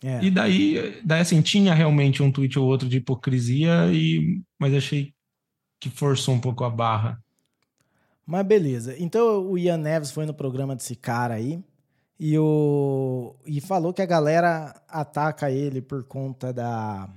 [0.03, 0.23] É.
[0.23, 5.11] E daí, daí, assim, tinha realmente um tweet ou outro de hipocrisia, e, mas achei
[5.79, 7.19] que forçou um pouco a barra.
[8.25, 8.95] Mas beleza.
[8.99, 11.63] Então o Ian Neves foi no programa desse cara aí.
[12.19, 17.09] E, o, e falou que a galera ataca ele por conta da,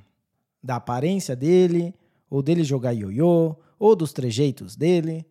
[0.62, 1.94] da aparência dele,
[2.28, 5.26] ou dele jogar ioiô, ou dos trejeitos dele,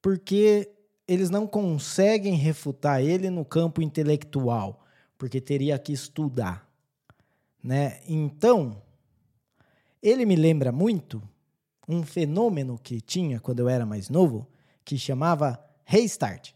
[0.00, 0.70] porque
[1.06, 4.84] eles não conseguem refutar ele no campo intelectual,
[5.18, 6.68] porque teria que estudar.
[7.62, 8.00] Né?
[8.08, 8.80] Então,
[10.02, 11.22] ele me lembra muito
[11.88, 14.48] um fenômeno que tinha quando eu era mais novo,
[14.84, 16.52] que chamava Restart.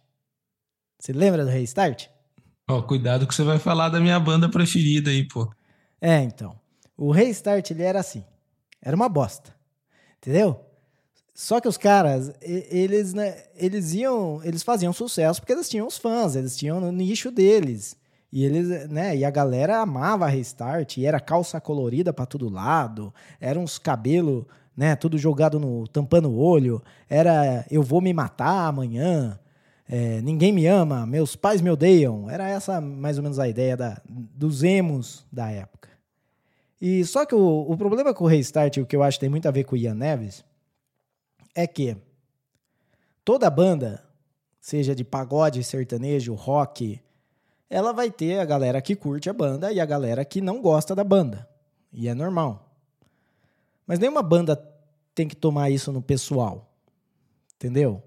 [0.99, 2.09] Você lembra do Restart?
[2.69, 5.49] Ó, cuidado que você vai falar da minha banda preferida aí, pô.
[6.01, 6.59] É, então.
[6.97, 8.25] O Restart, ele era assim.
[8.83, 9.55] Era uma bosta.
[10.19, 10.61] Entendeu?
[11.33, 15.99] Só que os caras, eles, né, eles iam, eles faziam sucesso porque eles tinham os
[15.99, 17.95] fãs, eles tinham no nicho deles.
[18.33, 23.13] E eles, né, e a galera amava Restart, e era calça colorida para todo lado,
[23.41, 24.45] eram uns cabelos,
[24.77, 29.39] né, tudo jogado no tampando o olho, era eu vou me matar amanhã,
[29.89, 32.29] é, ninguém me ama, meus pais me odeiam.
[32.29, 35.89] Era essa mais ou menos a ideia da, dos emos da época.
[36.81, 39.31] E só que o, o problema com o Restart, o que eu acho que tem
[39.31, 40.45] muito a ver com o Ian Neves,
[41.55, 41.97] é que
[43.25, 44.05] toda banda,
[44.61, 47.01] seja de pagode, sertanejo, rock,
[47.71, 50.95] ela vai ter a galera que curte a banda e a galera que não gosta
[50.95, 51.49] da banda.
[51.93, 52.77] E é normal.
[53.87, 54.57] Mas nenhuma banda
[55.15, 56.71] tem que tomar isso no pessoal.
[57.55, 58.03] Entendeu?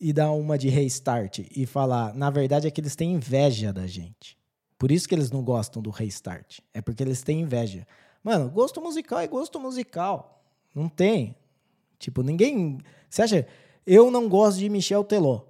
[0.00, 3.86] E dar uma de restart e falar, na verdade é que eles têm inveja da
[3.86, 4.36] gente.
[4.78, 6.58] Por isso que eles não gostam do restart.
[6.72, 7.86] É porque eles têm inveja.
[8.22, 10.44] Mano, gosto musical é gosto musical.
[10.74, 11.34] Não tem.
[11.98, 12.78] Tipo, ninguém.
[13.08, 13.46] Você acha.
[13.86, 15.42] Eu não gosto de Michel Teló.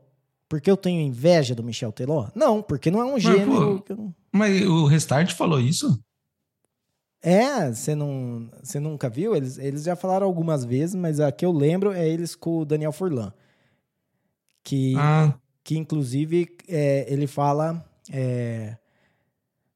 [0.49, 2.29] Porque eu tenho inveja do Michel Teló?
[2.33, 3.83] Não, porque não é um gênero.
[3.83, 5.99] Mas, pô, mas o Restart falou isso?
[7.21, 9.35] É, você não, você nunca viu?
[9.35, 12.65] Eles, eles já falaram algumas vezes, mas a que eu lembro é eles com o
[12.65, 13.33] Daniel Furlan
[14.67, 15.33] que, ah.
[15.63, 17.85] que inclusive é, ele fala.
[18.11, 18.77] É,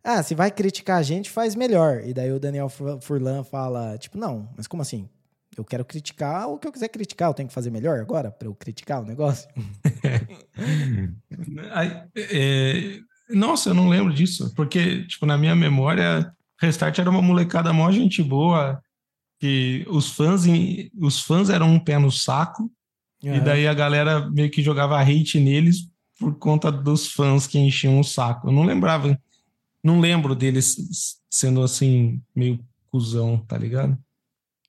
[0.02, 2.02] ah, se vai criticar a gente, faz melhor.
[2.04, 5.08] E daí o Daniel Furlan fala, tipo, não, mas como assim?
[5.56, 8.48] Eu quero criticar o que eu quiser criticar, eu tenho que fazer melhor agora para
[8.48, 9.48] eu criticar o negócio?
[12.16, 17.72] é, nossa, eu não lembro disso, porque, tipo, na minha memória, Restart era uma molecada
[17.72, 18.80] mó gente boa,
[19.38, 20.44] que os fãs,
[20.98, 22.72] os fãs eram um pé no saco,
[23.22, 23.34] Uhum.
[23.34, 27.98] E daí a galera meio que jogava hate neles por conta dos fãs que enchiam
[27.98, 28.48] o saco.
[28.48, 29.18] Eu não lembrava,
[29.82, 30.76] não lembro deles
[31.30, 32.58] sendo assim, meio
[32.90, 33.96] cuzão, tá ligado?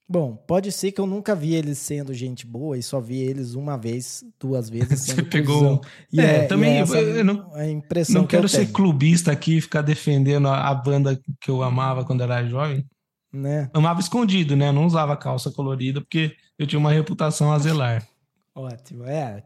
[0.08, 3.54] Bom, pode ser que eu nunca vi eles sendo gente boa e só vi eles
[3.54, 5.80] uma vez, duas vezes Você pegou.
[6.12, 9.56] E é, é também é eu não, a impressão não que quero ser clubista aqui
[9.56, 12.84] e ficar defendendo a, a, banda que eu amava quando era jovem.
[13.32, 13.70] Né?
[13.72, 14.70] Amava escondido, né?
[14.70, 18.06] Não usava calça colorida porque eu tinha uma reputação a zelar.
[18.54, 19.42] Ótimo, é,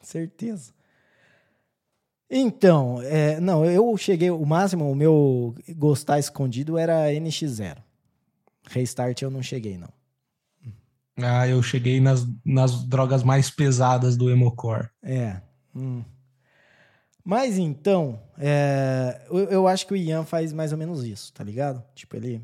[0.00, 0.72] certeza.
[2.30, 7.76] Então, é, não, eu cheguei, o máximo, o meu gostar escondido era NX0.
[8.68, 9.92] Restart eu não cheguei, não.
[11.16, 14.88] Ah, eu cheguei nas, nas drogas mais pesadas do Emocore.
[15.02, 15.40] É.
[15.74, 16.02] Hum.
[17.24, 21.44] Mas então, é, eu, eu, acho que o Ian faz mais ou menos isso, tá
[21.44, 21.84] ligado?
[21.94, 22.42] Tipo, ele,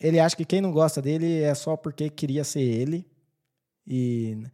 [0.00, 3.04] ele acha que quem não gosta dele é só porque queria ser ele.
[3.86, 4.44] E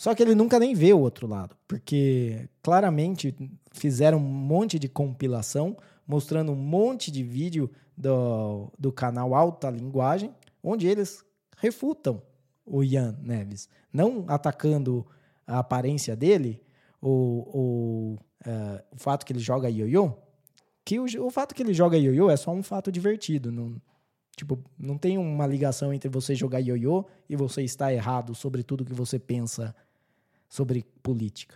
[0.00, 3.36] só que ele nunca nem vê o outro lado, porque claramente
[3.70, 5.76] fizeram um monte de compilação
[6.06, 11.22] mostrando um monte de vídeo do, do canal Alta Linguagem, onde eles
[11.58, 12.22] refutam
[12.64, 15.06] o Ian Neves, não atacando
[15.46, 16.62] a aparência dele
[16.98, 20.14] ou, uh, o fato que ele joga ioiô,
[20.82, 23.76] que o, o fato que ele joga ioiô é só um fato divertido, não,
[24.34, 28.82] tipo, não tem uma ligação entre você jogar ioiô e você estar errado sobre tudo
[28.82, 29.76] que você pensa
[30.50, 31.54] sobre política.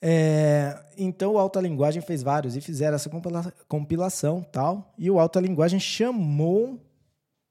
[0.00, 3.10] É, então o Alta Linguagem fez vários e fizeram essa
[3.68, 4.92] compilação tal.
[4.98, 6.80] E o Alta Linguagem chamou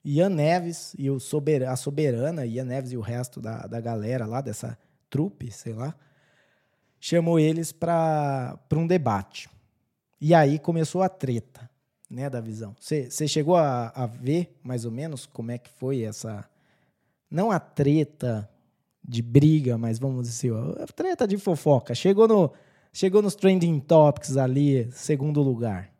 [0.04, 4.26] Ian Neves e o Sober, a Soberana, Ian Neves e o resto da, da galera
[4.26, 4.78] lá, dessa
[5.10, 5.96] trupe, sei lá,
[7.00, 9.50] chamou eles para um debate.
[10.20, 11.70] E aí começou a treta,
[12.10, 12.76] né, da visão.
[12.80, 16.48] Você chegou a, a ver mais ou menos como é que foi essa.
[17.30, 18.50] Não a treta
[19.04, 21.94] de briga, mas vamos dizer, a treta de fofoca.
[21.94, 22.52] Chegou, no,
[22.94, 25.92] chegou nos trending topics ali, segundo lugar.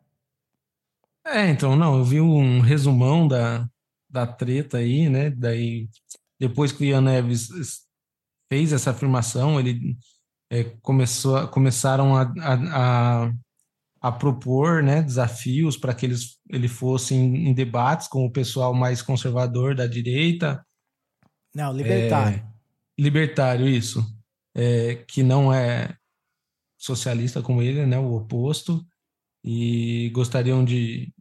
[1.26, 3.68] É, então, não, eu vi um resumão da,
[4.08, 5.30] da treta aí, né?
[5.30, 5.88] Daí,
[6.38, 7.48] depois que o Ian Neves
[8.50, 9.96] fez essa afirmação, ele
[10.50, 13.32] é, começou, começaram a, a, a,
[14.00, 18.74] a, propor né, desafios para que eles, ele fosse em, em, debates com o pessoal
[18.74, 20.64] mais conservador da direita.
[21.54, 22.38] Não, libertário.
[22.38, 22.53] É,
[22.98, 24.04] libertário, isso.
[24.56, 25.96] É, que não é
[26.78, 28.86] socialista como ele, né, o oposto,
[29.42, 31.12] e gostariam de,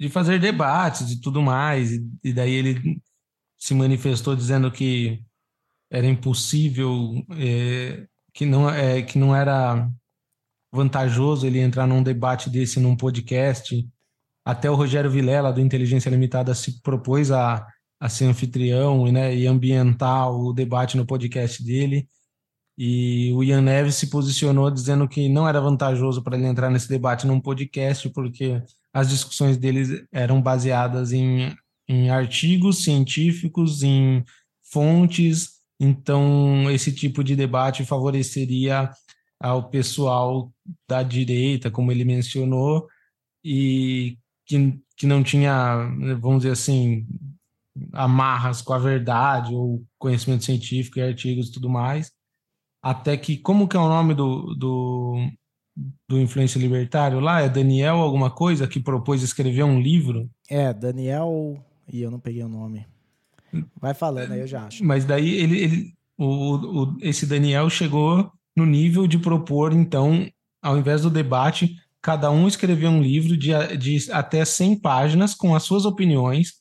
[0.00, 3.00] de fazer debates e tudo mais, e, e daí ele
[3.58, 5.22] se manifestou dizendo que
[5.90, 9.90] era impossível, é, que, não, é, que não era
[10.72, 13.88] vantajoso ele entrar num debate desse num podcast.
[14.44, 17.66] Até o Rogério Vilela, do Inteligência Limitada, se propôs a
[17.98, 22.08] a ser anfitrião né, e ambientar o debate no podcast dele.
[22.78, 26.88] E o Ian Neves se posicionou dizendo que não era vantajoso para ele entrar nesse
[26.88, 31.54] debate num podcast, porque as discussões deles eram baseadas em,
[31.88, 34.22] em artigos científicos, em
[34.70, 38.90] fontes, então esse tipo de debate favoreceria
[39.40, 40.52] ao pessoal
[40.88, 42.86] da direita, como ele mencionou,
[43.44, 45.76] e que, que não tinha,
[46.20, 47.06] vamos dizer assim,
[47.92, 52.10] amarras com a verdade ou conhecimento científico e artigos e tudo mais,
[52.82, 55.28] até que, como que é o nome do, do,
[56.08, 57.40] do influência libertário lá?
[57.40, 60.30] É Daniel alguma coisa que propôs escrever um livro?
[60.48, 61.62] É, Daniel...
[61.92, 62.86] e eu não peguei o nome.
[63.80, 64.84] Vai falando aí, eu já acho.
[64.84, 70.26] Mas daí ele, ele o, o, esse Daniel chegou no nível de propor, então,
[70.62, 75.54] ao invés do debate, cada um escrever um livro de, de até 100 páginas com
[75.54, 76.54] as suas opiniões,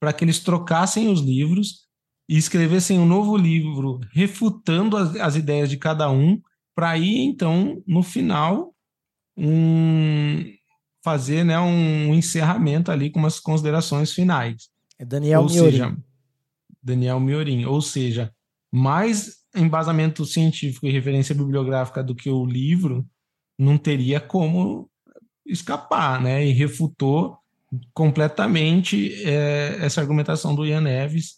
[0.00, 1.86] para que eles trocassem os livros
[2.28, 6.40] e escrevessem um novo livro refutando as, as ideias de cada um,
[6.74, 8.74] para aí então no final
[9.36, 10.44] um,
[11.04, 14.70] fazer né, um encerramento ali com umas considerações finais.
[14.98, 15.70] É Daniel ou Miorim.
[15.70, 15.96] Seja,
[16.82, 18.32] Daniel Miorim, ou seja,
[18.72, 23.06] mais embasamento científico e referência bibliográfica do que o livro
[23.58, 24.88] não teria como
[25.44, 26.46] escapar, né?
[26.46, 27.39] E refutou
[27.92, 31.36] completamente é, essa argumentação do Ian Neves,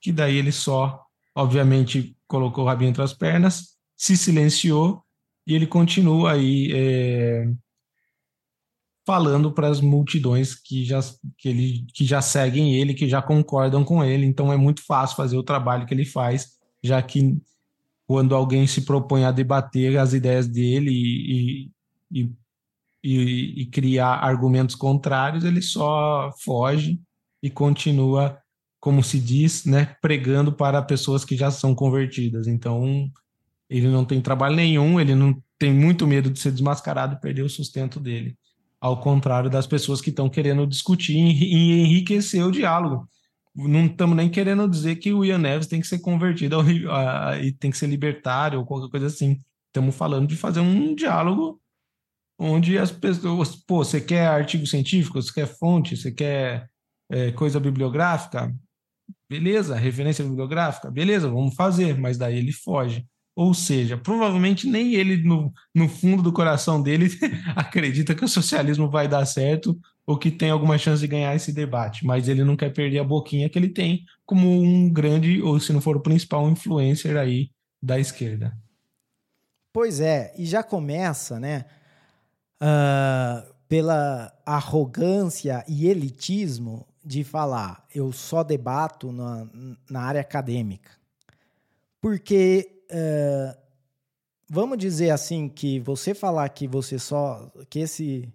[0.00, 1.02] que daí ele só,
[1.34, 5.02] obviamente, colocou o rabinho entre as pernas, se silenciou
[5.46, 7.46] e ele continua aí é,
[9.06, 11.00] falando para as multidões que já,
[11.38, 14.26] que, ele, que já seguem ele, que já concordam com ele.
[14.26, 17.38] Então é muito fácil fazer o trabalho que ele faz, já que
[18.06, 21.70] quando alguém se propõe a debater as ideias dele e,
[22.10, 22.32] e, e
[23.04, 26.98] e, e criar argumentos contrários, ele só foge
[27.42, 28.38] e continua,
[28.80, 32.46] como se diz, né, pregando para pessoas que já são convertidas.
[32.46, 33.10] Então,
[33.68, 37.42] ele não tem trabalho nenhum, ele não tem muito medo de ser desmascarado e perder
[37.42, 38.38] o sustento dele.
[38.80, 43.06] Ao contrário das pessoas que estão querendo discutir e enriquecer o diálogo.
[43.54, 47.38] Não estamos nem querendo dizer que o Ian Neves tem que ser convertido ao, a,
[47.38, 49.40] e tem que ser libertário ou qualquer coisa assim.
[49.66, 51.60] Estamos falando de fazer um diálogo
[52.38, 56.68] onde as pessoas, pô, você quer artigo científico, você quer fonte, você quer
[57.10, 58.54] é, coisa bibliográfica,
[59.28, 63.06] beleza, referência bibliográfica, beleza, vamos fazer, mas daí ele foge.
[63.36, 67.08] Ou seja, provavelmente nem ele, no, no fundo do coração dele,
[67.56, 71.52] acredita que o socialismo vai dar certo ou que tem alguma chance de ganhar esse
[71.52, 75.58] debate, mas ele não quer perder a boquinha que ele tem como um grande, ou
[75.58, 77.50] se não for o principal influencer aí
[77.82, 78.56] da esquerda.
[79.72, 81.64] Pois é, e já começa, né,
[82.64, 89.46] uh, pela arrogância e elitismo de falar, eu só debato na,
[89.90, 90.90] na área acadêmica.
[92.00, 93.58] Porque, uh,
[94.48, 98.32] vamos dizer assim, que você falar que você só, que esse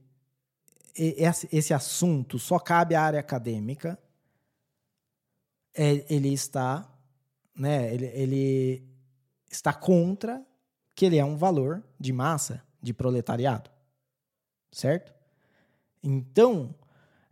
[0.96, 3.98] esse, esse assunto só cabe à área acadêmica,
[5.74, 6.92] é, ele está,
[7.56, 8.84] né, ele, ele
[9.50, 10.46] está contra
[10.94, 13.70] que ele é um valor de massa, de proletariado,
[14.72, 15.14] certo?
[16.04, 16.74] Então,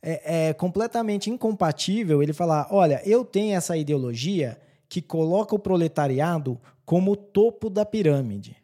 [0.02, 4.60] é, é, completamente incompatível ele falar: olha, eu tenho essa ideologia
[4.90, 8.56] que coloca o proletariado como o topo da pirâmide.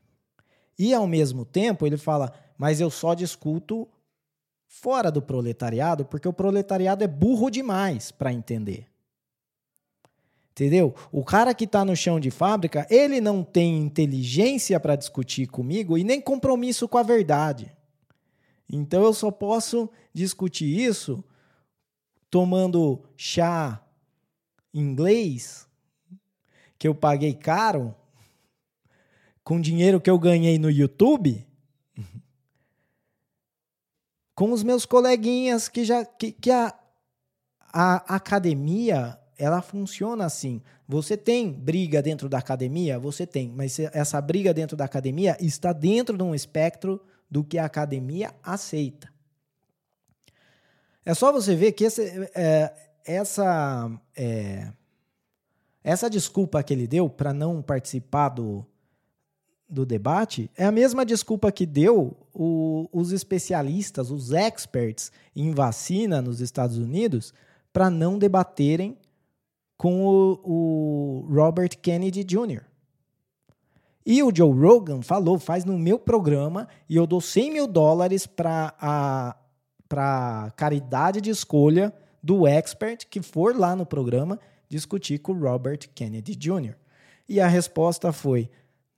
[0.78, 3.88] E, ao mesmo tempo, ele fala: mas eu só discuto
[4.67, 8.88] fora do proletariado, porque o proletariado é burro demais para entender.
[10.51, 10.93] Entendeu?
[11.11, 15.97] O cara que está no chão de fábrica, ele não tem inteligência para discutir comigo
[15.97, 17.71] e nem compromisso com a verdade.
[18.70, 21.24] Então eu só posso discutir isso
[22.30, 23.86] tomando chá
[24.74, 25.68] inglês
[26.80, 27.95] que eu paguei caro
[29.43, 31.45] com dinheiro que eu ganhei no YouTube
[34.34, 36.74] com os meus coleguinhas que já que, que a,
[37.72, 40.61] a academia ela funciona assim.
[40.88, 42.99] Você tem briga dentro da academia?
[42.99, 47.01] Você tem, mas essa briga dentro da academia está dentro de um espectro
[47.34, 49.11] do que a academia aceita.
[51.03, 52.71] É só você ver que esse, é,
[53.03, 54.71] essa, é,
[55.84, 58.63] essa desculpa que ele deu para não participar do,
[59.67, 66.21] do debate é a mesma desculpa que deu o, os especialistas, os experts em vacina
[66.21, 67.34] nos Estados Unidos,
[67.73, 68.95] para não debaterem
[69.75, 72.61] com o, o, Robert Kennedy Jr.
[74.05, 78.25] E o Joe Rogan falou, faz no meu programa e eu dou 100 mil dólares
[78.25, 78.75] para
[79.89, 85.79] a caridade de escolha do expert que for lá no programa discutir com o Robert
[85.93, 86.75] Kennedy Jr.
[87.27, 88.49] E a resposta foi: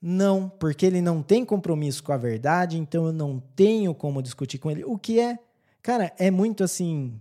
[0.01, 4.57] não, porque ele não tem compromisso com a verdade, então eu não tenho como discutir
[4.57, 4.83] com ele.
[4.83, 5.39] O que é,
[5.81, 7.19] cara, é muito assim,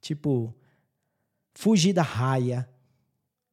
[0.00, 0.54] tipo,
[1.54, 2.68] fugir da raia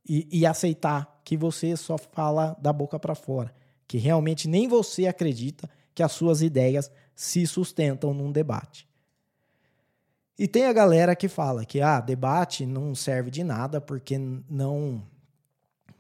[0.07, 3.53] e, e aceitar que você só fala da boca para fora,
[3.92, 8.88] que realmente nem você acredita que as suas ideias se sustentam num debate.
[10.39, 15.06] E tem a galera que fala que ah, debate não serve de nada porque não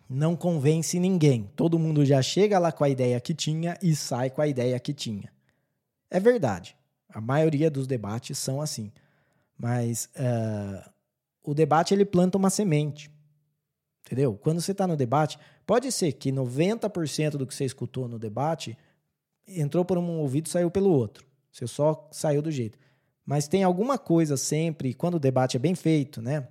[0.09, 1.51] não convence ninguém.
[1.53, 4.79] Todo mundo já chega lá com a ideia que tinha e sai com a ideia
[4.79, 5.29] que tinha.
[6.09, 6.77] É verdade.
[7.09, 8.89] A maioria dos debates são assim.
[9.57, 10.89] Mas uh,
[11.43, 13.11] o debate ele planta uma semente.
[14.11, 14.37] Entendeu?
[14.43, 18.77] Quando você está no debate, pode ser que 90% do que você escutou no debate
[19.47, 21.25] entrou por um ouvido e saiu pelo outro.
[21.49, 22.77] Você só saiu do jeito.
[23.25, 26.45] Mas tem alguma coisa sempre, quando o debate é bem feito, né?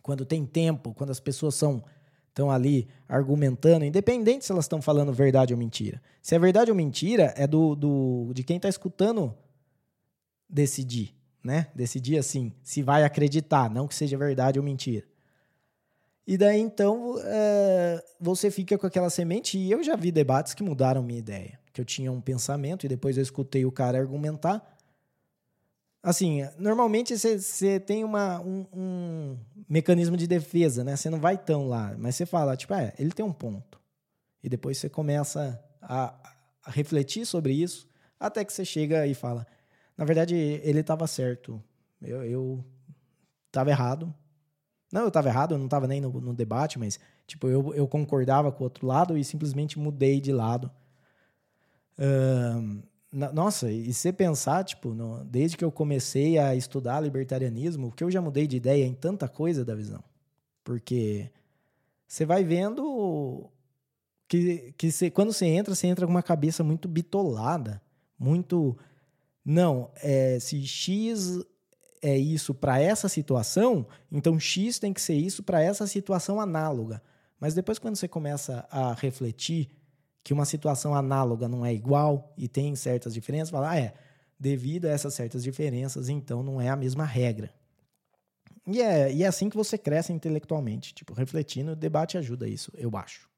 [0.00, 1.84] Quando tem tempo, quando as pessoas são
[2.28, 6.00] estão ali argumentando, independente se elas estão falando verdade ou mentira.
[6.22, 9.34] Se é verdade ou mentira, é do, do de quem está escutando
[10.48, 11.14] decidir,
[11.44, 11.66] né?
[11.74, 15.09] Decidir assim, se vai acreditar, não que seja verdade ou mentira.
[16.30, 19.58] E daí então é, você fica com aquela semente.
[19.58, 21.58] E eu já vi debates que mudaram minha ideia.
[21.72, 24.64] Que eu tinha um pensamento e depois eu escutei o cara argumentar
[26.02, 30.96] assim, normalmente você tem uma, um, um, mecanismo de defesa, né?
[30.96, 33.80] Você não vai tão lá, mas você fala, tipo, é, ele tem um ponto.
[34.42, 36.14] E depois você começa a,
[36.64, 37.86] a refletir sobre isso,
[38.18, 39.46] até que você chega e fala,
[39.96, 41.62] na verdade, ele estava certo.
[42.00, 42.64] Eu, eu
[43.52, 44.14] tava errado.
[44.92, 47.86] Não, eu estava errado, eu não estava nem no, no, debate, mas, tipo, eu, eu
[47.86, 50.70] concordava com o outro lado e simplesmente mudei de lado.
[51.98, 52.82] Um,
[53.32, 58.10] nossa, e você pensar, tipo, no, desde que eu comecei a estudar libertarianismo, que eu
[58.10, 60.02] já mudei de ideia em tanta coisa da visão.
[60.64, 61.30] Porque
[62.06, 63.48] você vai vendo
[64.28, 67.82] que, que você, quando você entra, você entra com uma cabeça muito bitolada,
[68.18, 68.76] muito.
[69.44, 71.44] Não, é, se X
[72.02, 77.02] é isso para essa situação, então X tem que ser isso para essa situação análoga.
[77.38, 79.70] Mas depois, quando você começa a refletir
[80.22, 83.94] que uma situação análoga não é igual e tem certas diferenças, falar, ah, é,
[84.38, 87.52] devido a essas certas diferenças, então não é a mesma regra.
[88.66, 92.70] E é, e é assim que você cresce intelectualmente, tipo, refletindo, o debate ajuda isso,
[92.76, 93.28] eu acho.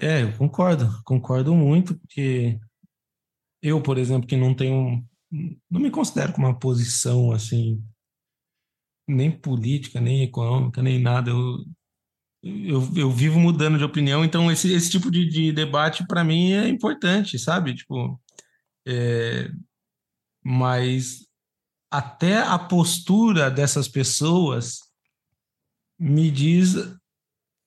[0.00, 2.58] É, eu concordo, concordo muito, porque
[3.62, 5.06] eu, por exemplo, que não tenho
[5.70, 7.82] não me considero com uma posição assim,
[9.08, 11.30] nem política, nem econômica, nem nada.
[11.30, 11.64] Eu,
[12.42, 16.52] eu, eu vivo mudando de opinião, então esse, esse tipo de, de debate para mim
[16.52, 17.74] é importante, sabe?
[17.74, 18.20] Tipo,
[18.86, 19.50] é,
[20.42, 21.26] mas
[21.90, 24.80] até a postura dessas pessoas
[25.98, 26.74] me diz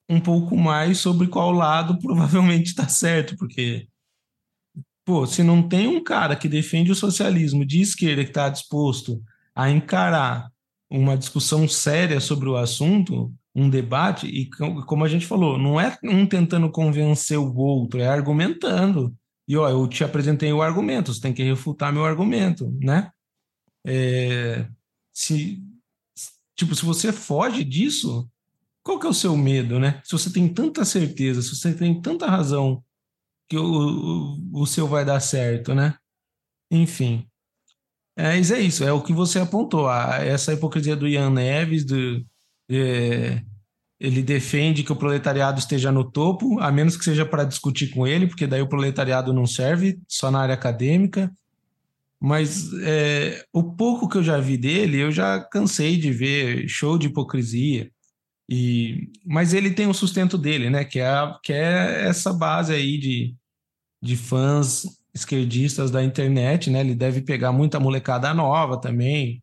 [0.08, 3.87] um pouco mais sobre qual lado provavelmente está certo, porque
[5.08, 9.22] pô, se não tem um cara que defende o socialismo de esquerda que está disposto
[9.54, 10.52] a encarar
[10.90, 14.50] uma discussão séria sobre o assunto, um debate, e
[14.84, 19.16] como a gente falou, não é um tentando convencer o outro, é argumentando.
[19.48, 23.10] E ó, eu te apresentei o argumento, você tem que refutar meu argumento, né?
[23.86, 24.68] É,
[25.10, 25.58] se,
[26.54, 28.28] tipo, se você foge disso,
[28.82, 30.02] qual que é o seu medo, né?
[30.04, 32.84] Se você tem tanta certeza, se você tem tanta razão
[33.48, 33.64] que o,
[34.52, 35.94] o, o seu vai dar certo, né?
[36.70, 37.26] Enfim.
[38.16, 39.90] É, mas é isso, é o que você apontou.
[39.90, 42.24] Essa hipocrisia do Ian Neves, do,
[42.68, 43.42] é,
[44.00, 48.06] ele defende que o proletariado esteja no topo, a menos que seja para discutir com
[48.06, 51.32] ele, porque daí o proletariado não serve, só na área acadêmica.
[52.20, 56.98] Mas é, o pouco que eu já vi dele, eu já cansei de ver show
[56.98, 57.90] de hipocrisia.
[58.50, 60.84] E, mas ele tem o sustento dele, né?
[60.84, 63.34] Que é, que é essa base aí de,
[64.02, 66.80] de fãs esquerdistas da internet, né?
[66.80, 69.42] Ele deve pegar muita molecada nova também,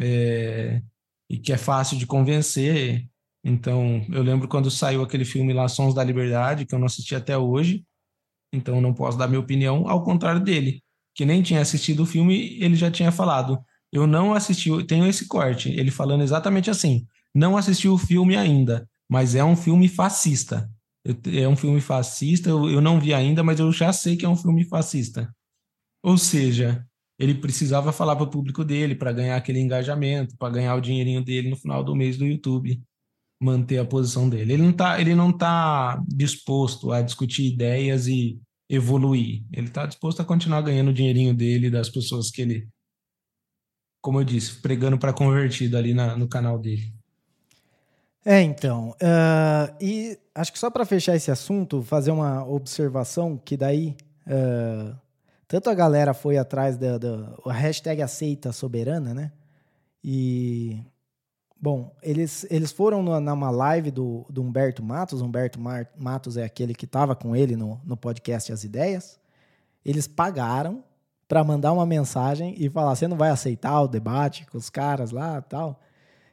[0.00, 0.82] é,
[1.28, 3.06] e que é fácil de convencer.
[3.44, 7.14] Então, eu lembro quando saiu aquele filme lá, Sons da Liberdade, que eu não assisti
[7.14, 7.84] até hoje,
[8.52, 10.82] então não posso dar minha opinião, ao contrário dele
[11.14, 13.62] que nem tinha assistido o filme, ele já tinha falado:
[13.92, 15.68] Eu não assisti, tenho esse corte.
[15.70, 20.70] Ele falando exatamente assim: Não assisti o filme ainda, mas é um filme fascista.
[21.04, 24.36] É um filme fascista, eu, não vi ainda, mas eu já sei que é um
[24.36, 25.34] filme fascista.
[26.02, 26.86] Ou seja,
[27.18, 31.24] ele precisava falar para o público dele para ganhar aquele engajamento, para ganhar o dinheirinho
[31.24, 32.82] dele no final do mês do YouTube,
[33.40, 34.54] manter a posição dele.
[34.54, 39.44] Ele não está ele não tá disposto a discutir ideias e evoluir.
[39.52, 42.68] Ele está disposto a continuar ganhando o dinheirinho dele das pessoas que ele,
[44.02, 46.94] como eu disse, pregando para convertido ali na, no canal dele.
[48.24, 48.90] É, então.
[48.90, 53.96] Uh, e acho que só para fechar esse assunto, fazer uma observação que daí.
[54.26, 54.94] Uh,
[55.48, 59.32] tanto a galera foi atrás da, da hashtag aceita soberana, né?
[60.04, 60.84] E
[61.62, 65.20] Bom, eles, eles foram numa live do, do Humberto Matos.
[65.20, 69.20] Humberto Matos é aquele que estava com ele no, no podcast As Ideias.
[69.84, 70.82] Eles pagaram
[71.28, 75.10] para mandar uma mensagem e falar: você não vai aceitar o debate com os caras
[75.10, 75.78] lá tal.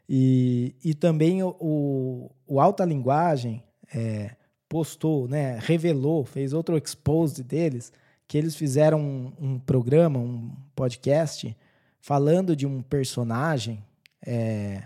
[0.09, 4.35] E, e também o, o, Alta Linguagem é,
[4.69, 7.91] postou, né, revelou, fez outro expose deles,
[8.27, 11.55] que eles fizeram um, um programa, um podcast,
[11.99, 13.83] falando de um personagem.
[14.25, 14.83] É,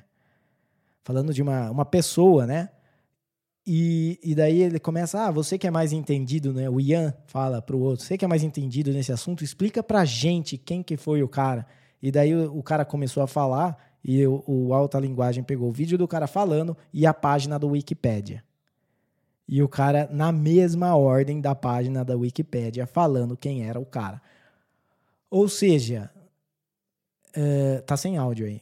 [1.04, 2.70] falando de uma, uma pessoa, né?
[3.66, 6.70] E, e daí ele começa, ah, você que é mais entendido, né?
[6.70, 10.58] O Ian fala pro outro, você que é mais entendido nesse assunto, explica pra gente
[10.58, 11.66] quem que foi o cara.
[12.02, 15.98] E daí o, o cara começou a falar e o, Alta Linguagem pegou o vídeo
[15.98, 18.44] do cara falando e a página do Wikipedia.
[19.48, 24.22] E o cara, na mesma ordem da página da Wikipedia, falando quem era o cara.
[25.30, 26.10] Ou seja,
[27.36, 28.62] uh, tá sem áudio aí.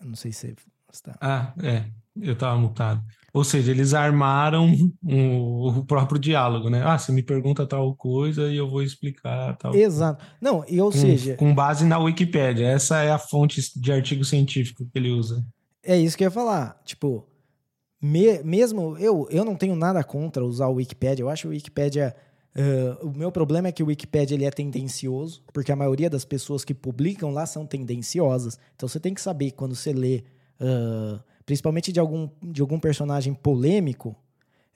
[0.00, 0.54] Não sei se
[1.02, 1.16] Tá.
[1.20, 1.84] Ah, é.
[2.20, 3.02] Eu estava mutado.
[3.32, 4.72] Ou seja, eles armaram
[5.02, 6.82] o, o, próprio diálogo, né?
[6.84, 9.74] Ah, você me pergunta tal coisa e eu vou explicar tal.
[9.74, 10.24] Exato.
[10.40, 11.34] Não, e ou com, seja.
[11.34, 12.68] Com base na Wikipédia.
[12.68, 15.44] Essa é a fonte de artigo científico que ele usa.
[15.82, 16.80] É isso que eu ia falar.
[16.84, 17.26] Tipo,
[18.00, 21.24] me, mesmo eu, eu não tenho nada contra usar o Wikipédia.
[21.24, 22.14] Eu acho o Wikipédia.
[22.56, 26.24] Uh, o meu problema é que o Wikipedia ele é tendencioso, porque a maioria das
[26.24, 28.56] pessoas que publicam lá são tendenciosas.
[28.76, 30.22] Então você tem que saber quando você lê
[30.60, 34.16] uh, principalmente de algum, de algum personagem polêmico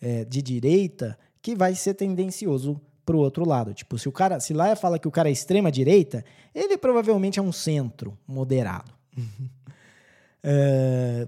[0.00, 3.72] é, de direita, que vai ser tendencioso para o outro lado.
[3.72, 6.24] Tipo, se o cara, se lá fala que o cara é extrema direita,
[6.54, 8.92] ele provavelmente é um centro moderado.
[10.42, 11.26] é,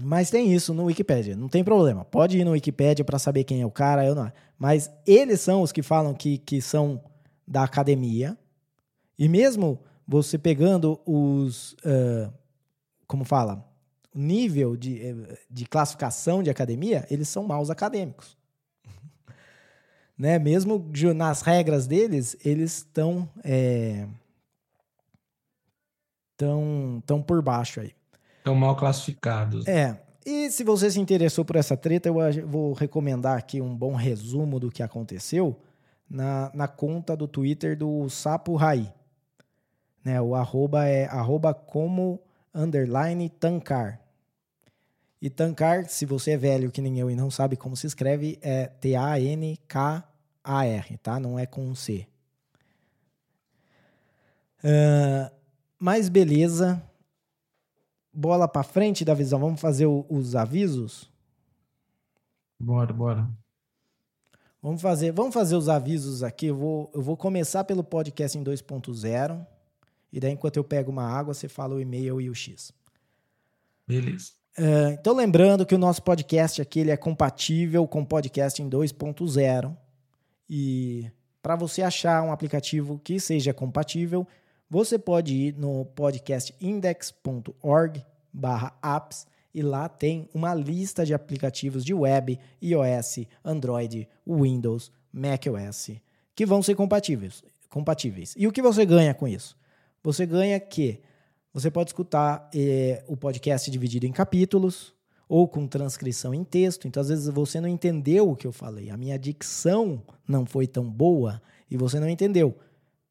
[0.00, 2.04] mas tem isso no Wikipedia, não tem problema.
[2.04, 4.30] Pode ir no Wikipedia para saber quem é o cara, eu não.
[4.58, 7.02] Mas eles são os que falam que, que são
[7.46, 8.36] da academia.
[9.18, 12.32] E mesmo você pegando os uh,
[13.06, 13.64] como fala,
[14.14, 18.36] o nível de, eh, de classificação de academia, eles são maus acadêmicos.
[20.16, 20.38] né?
[20.38, 24.06] Mesmo nas regras deles, eles estão é,
[26.36, 27.94] tão, tão por baixo aí.
[28.38, 29.66] Estão mal classificados.
[29.66, 30.00] É.
[30.24, 34.58] E se você se interessou por essa treta, eu vou recomendar aqui um bom resumo
[34.58, 35.56] do que aconteceu
[36.08, 38.92] na, na conta do Twitter do Sapo Rai.
[40.04, 40.20] né?
[40.20, 42.20] O arroba é arroba como
[42.56, 44.00] underline tancar.
[45.20, 48.38] E tancar, se você é velho que nem eu e não sabe como se escreve,
[48.42, 49.38] é T-A-N-K-A-R,
[50.98, 51.20] tá?
[51.20, 52.06] Não é com um C.
[54.64, 55.30] Uh,
[55.78, 56.82] mas beleza.
[58.12, 59.38] Bola para frente da visão.
[59.38, 61.10] Vamos fazer o, os avisos?
[62.58, 63.28] Bora, bora.
[64.62, 66.46] Vamos fazer, vamos fazer os avisos aqui.
[66.46, 69.46] Eu vou, eu vou começar pelo podcast em 2.0.
[70.16, 72.72] E daí, enquanto eu pego uma água, você fala o e-mail e o X.
[73.86, 74.30] Beleza.
[74.58, 78.70] Uh, então, lembrando que o nosso podcast aqui ele é compatível com o podcast em
[78.70, 79.76] 2.0.
[80.48, 81.10] E
[81.42, 84.26] para você achar um aplicativo que seja compatível,
[84.70, 88.02] você pode ir no podcastindex.org
[88.82, 95.90] apps e lá tem uma lista de aplicativos de web, iOS, Android, Windows, macOS,
[96.34, 97.44] que vão ser compatíveis.
[97.68, 98.32] compatíveis.
[98.34, 99.54] E o que você ganha com isso?
[100.06, 101.00] Você ganha que
[101.52, 104.94] você pode escutar eh, o podcast dividido em capítulos
[105.28, 106.86] ou com transcrição em texto.
[106.86, 108.88] Então, às vezes, você não entendeu o que eu falei.
[108.88, 112.56] A minha dicção não foi tão boa e você não entendeu.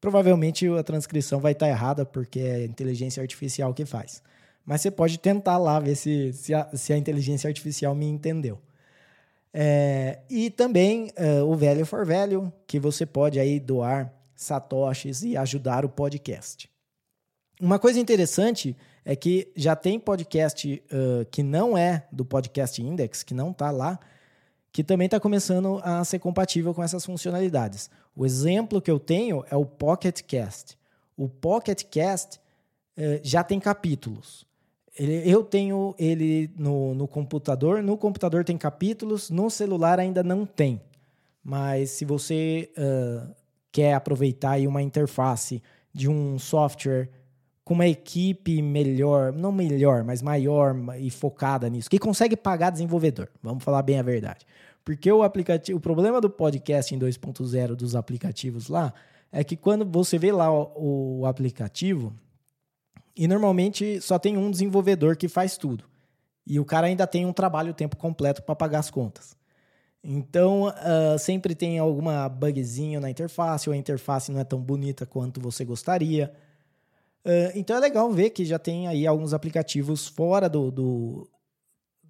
[0.00, 4.22] Provavelmente a transcrição vai estar errada porque é inteligência artificial que faz.
[4.64, 8.58] Mas você pode tentar lá ver se, se, a, se a inteligência artificial me entendeu.
[9.52, 15.36] É, e também uh, o Velho for Velho, que você pode aí doar satoshis e
[15.36, 16.74] ajudar o podcast.
[17.60, 23.22] Uma coisa interessante é que já tem podcast uh, que não é do Podcast Index,
[23.22, 23.98] que não está lá,
[24.70, 27.88] que também está começando a ser compatível com essas funcionalidades.
[28.14, 30.76] O exemplo que eu tenho é o Pocket Cast.
[31.16, 34.44] O Pocket Cast uh, já tem capítulos.
[34.98, 40.44] Ele, eu tenho ele no, no computador, no computador tem capítulos, no celular ainda não
[40.44, 40.78] tem.
[41.42, 43.34] Mas se você uh,
[43.72, 47.08] quer aproveitar uma interface de um software
[47.66, 53.28] com uma equipe melhor, não melhor, mas maior e focada nisso, que consegue pagar desenvolvedor.
[53.42, 54.46] Vamos falar bem a verdade.
[54.84, 58.94] Porque o aplicativo, o problema do podcast em 2.0 dos aplicativos lá
[59.32, 62.14] é que quando você vê lá o, o aplicativo,
[63.16, 65.86] e normalmente só tem um desenvolvedor que faz tudo.
[66.46, 69.36] E o cara ainda tem um trabalho tempo completo para pagar as contas.
[70.04, 75.04] Então, uh, sempre tem alguma bugzinho na interface, ou a interface não é tão bonita
[75.04, 76.32] quanto você gostaria.
[77.26, 81.28] Uh, então é legal ver que já tem aí alguns aplicativos fora do, do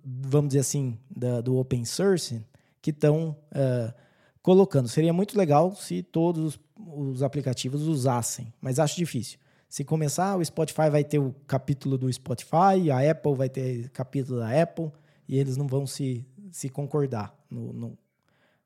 [0.05, 2.45] vamos dizer assim, da, do open source
[2.83, 3.95] que estão uh,
[4.43, 4.89] colocando.
[4.89, 6.61] Seria muito legal se todos
[6.95, 9.39] os aplicativos usassem, mas acho difícil.
[9.69, 14.39] Se começar, o Spotify vai ter o capítulo do Spotify, a Apple vai ter capítulo
[14.39, 14.93] da Apple,
[15.27, 17.99] e eles não vão se, se concordar no, no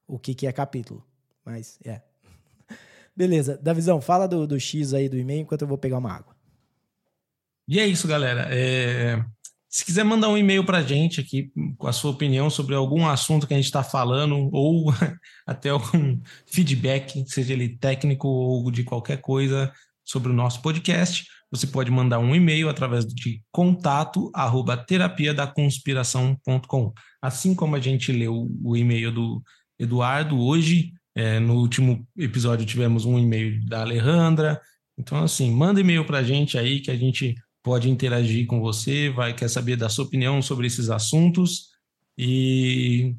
[0.06, 1.02] o que, que é capítulo.
[1.44, 2.02] Mas é.
[3.16, 6.39] Beleza, Davizão, fala do, do X aí do e-mail enquanto eu vou pegar uma água.
[7.70, 8.48] E é isso, galera.
[8.50, 9.24] É...
[9.68, 13.06] Se quiser mandar um e-mail para a gente aqui com a sua opinião sobre algum
[13.06, 14.92] assunto que a gente está falando, ou
[15.46, 19.72] até algum feedback, seja ele técnico ou de qualquer coisa
[20.04, 25.46] sobre o nosso podcast, você pode mandar um e-mail através de contato arroba terapia da
[25.46, 26.92] conspiração.com.
[27.22, 29.40] Assim como a gente leu o e-mail do
[29.78, 34.60] Eduardo hoje, é, no último episódio tivemos um e-mail da Alejandra.
[34.98, 39.10] Então, assim, manda e-mail para a gente aí que a gente pode interagir com você,
[39.10, 41.70] vai quer saber da sua opinião sobre esses assuntos
[42.16, 43.14] e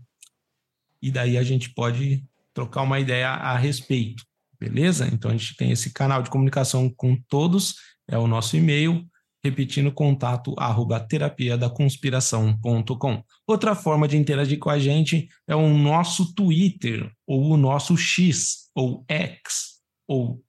[1.01, 2.23] e daí a gente pode
[2.53, 4.23] trocar uma ideia a respeito,
[4.59, 5.09] beleza?
[5.11, 7.75] Então a gente tem esse canal de comunicação com todos,
[8.07, 9.03] é o nosso e-mail,
[9.43, 13.23] repetindo contato arroba terapia da conspiração.com.
[13.47, 18.69] Outra forma de interagir com a gente é o nosso Twitter, ou o nosso X,
[18.75, 20.43] ou X, ou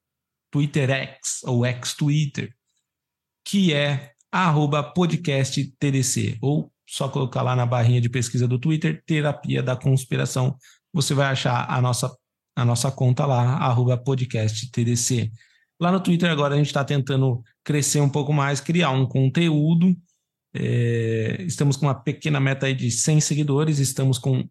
[0.50, 2.54] Twitter X, ou X Twitter
[3.44, 9.02] que é arroba podcast TDC, ou só colocar lá na barrinha de pesquisa do Twitter,
[9.06, 10.56] Terapia da Conspiração,
[10.92, 12.14] você vai achar a nossa,
[12.56, 15.30] a nossa conta lá, arroba podcast TDC.
[15.80, 19.96] Lá no Twitter agora a gente está tentando crescer um pouco mais, criar um conteúdo.
[20.54, 24.46] É, estamos com uma pequena meta aí de 100 seguidores, estamos com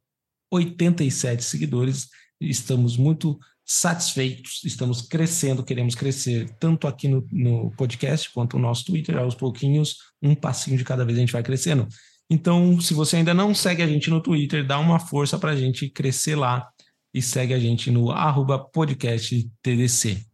[0.52, 8.58] 87 seguidores, estamos muito satisfeitos, estamos crescendo, queremos crescer tanto aqui no, no podcast quanto
[8.58, 11.88] no nosso Twitter, aos pouquinhos, um passinho de cada vez a gente vai crescendo.
[12.30, 15.56] Então, se você ainda não segue a gente no Twitter, dá uma força para a
[15.56, 16.70] gente crescer lá
[17.14, 20.26] e segue a gente no arroba podcast TDC.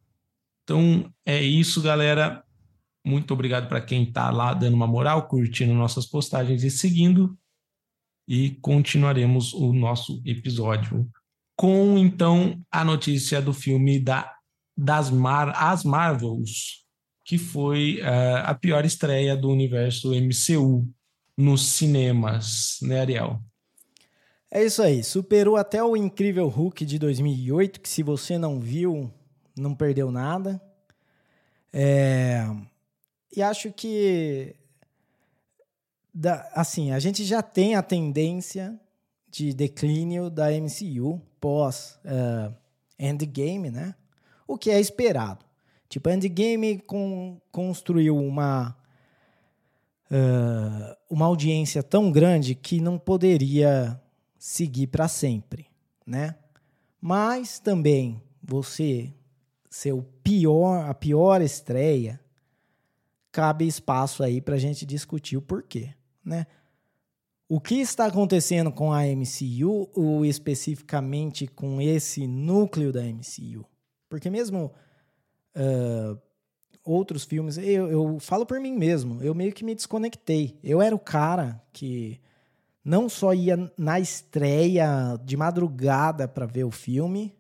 [0.64, 2.44] Então, é isso, galera.
[3.06, 7.38] Muito obrigado para quem está lá dando uma moral, curtindo nossas postagens e seguindo.
[8.28, 11.10] E continuaremos o nosso episódio
[11.58, 14.32] com então a notícia do filme da,
[14.78, 16.86] das Mar, As Marvels,
[17.26, 20.88] que foi uh, a pior estreia do universo MCU
[21.36, 23.42] nos cinemas, né, Ariel?
[24.50, 25.04] É isso aí.
[25.04, 29.12] Superou até o incrível Hulk de 2008, que se você não viu,
[29.58, 30.62] não perdeu nada.
[31.74, 32.46] É...
[33.36, 34.56] E acho que,
[36.14, 38.80] da, assim, a gente já tem a tendência
[39.30, 42.54] de declínio da MCU pós uh,
[43.00, 43.96] Endgame, né?
[44.48, 45.46] O que é esperado.
[45.90, 48.76] Tipo, Endgame com, construiu uma,
[50.12, 54.02] uh, uma audiência tão grande que não poderia
[54.38, 55.68] seguir para sempre,
[56.06, 56.36] né?
[57.00, 59.14] Mas também você
[59.70, 62.20] ser pior, a pior estreia,
[63.32, 66.48] cabe espaço aí para a gente discutir o porquê, né?
[67.50, 73.66] O que está acontecendo com a MCU, ou especificamente com esse núcleo da MCU?
[74.10, 74.74] Porque mesmo
[75.56, 76.20] uh,
[76.84, 80.60] outros filmes, eu, eu falo por mim mesmo, eu meio que me desconectei.
[80.62, 82.20] Eu era o cara que
[82.84, 87.34] não só ia na estreia de madrugada para ver o filme.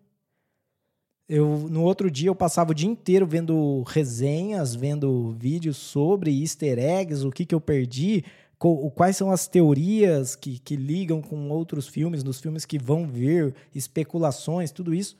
[1.27, 6.79] Eu, no outro dia eu passava o dia inteiro vendo resenhas, vendo vídeos sobre easter
[6.79, 8.23] eggs, o que, que eu perdi,
[8.57, 13.55] quais são as teorias que, que ligam com outros filmes, nos filmes que vão vir,
[13.73, 15.15] especulações, tudo isso.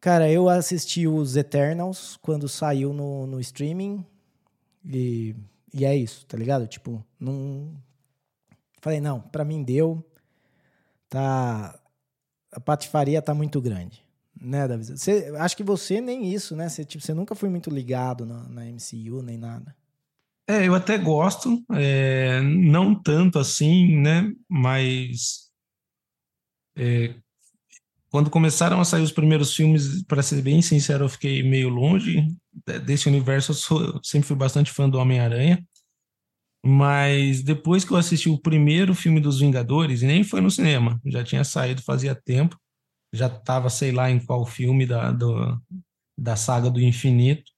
[0.00, 4.04] Cara, eu assisti os Eternals quando saiu no, no streaming
[4.84, 5.34] e,
[5.74, 6.66] e é isso, tá ligado?
[6.66, 7.74] Tipo, não.
[8.80, 10.02] Falei, não, pra mim deu.
[11.08, 11.78] Tá.
[12.50, 14.02] A patifaria tá muito grande,
[14.40, 14.84] né, Davi?
[14.84, 16.68] Você, acho que você nem isso, né?
[16.68, 19.76] Você, tipo, você nunca foi muito ligado na, na MCU nem nada.
[20.48, 24.32] É, eu até gosto, é, não tanto assim, né?
[24.48, 25.50] Mas
[26.76, 27.14] é,
[28.10, 32.28] quando começaram a sair os primeiros filmes, para ser bem sincero, eu fiquei meio longe
[32.84, 33.52] desse universo.
[33.52, 35.64] Eu, sou, eu sempre fui bastante fã do Homem-Aranha.
[36.64, 41.00] Mas depois que eu assisti o primeiro filme dos Vingadores, e nem foi no cinema,
[41.06, 42.58] já tinha saído fazia tempo,
[43.12, 45.60] já estava, sei lá, em qual filme da, do,
[46.18, 47.50] da saga do infinito.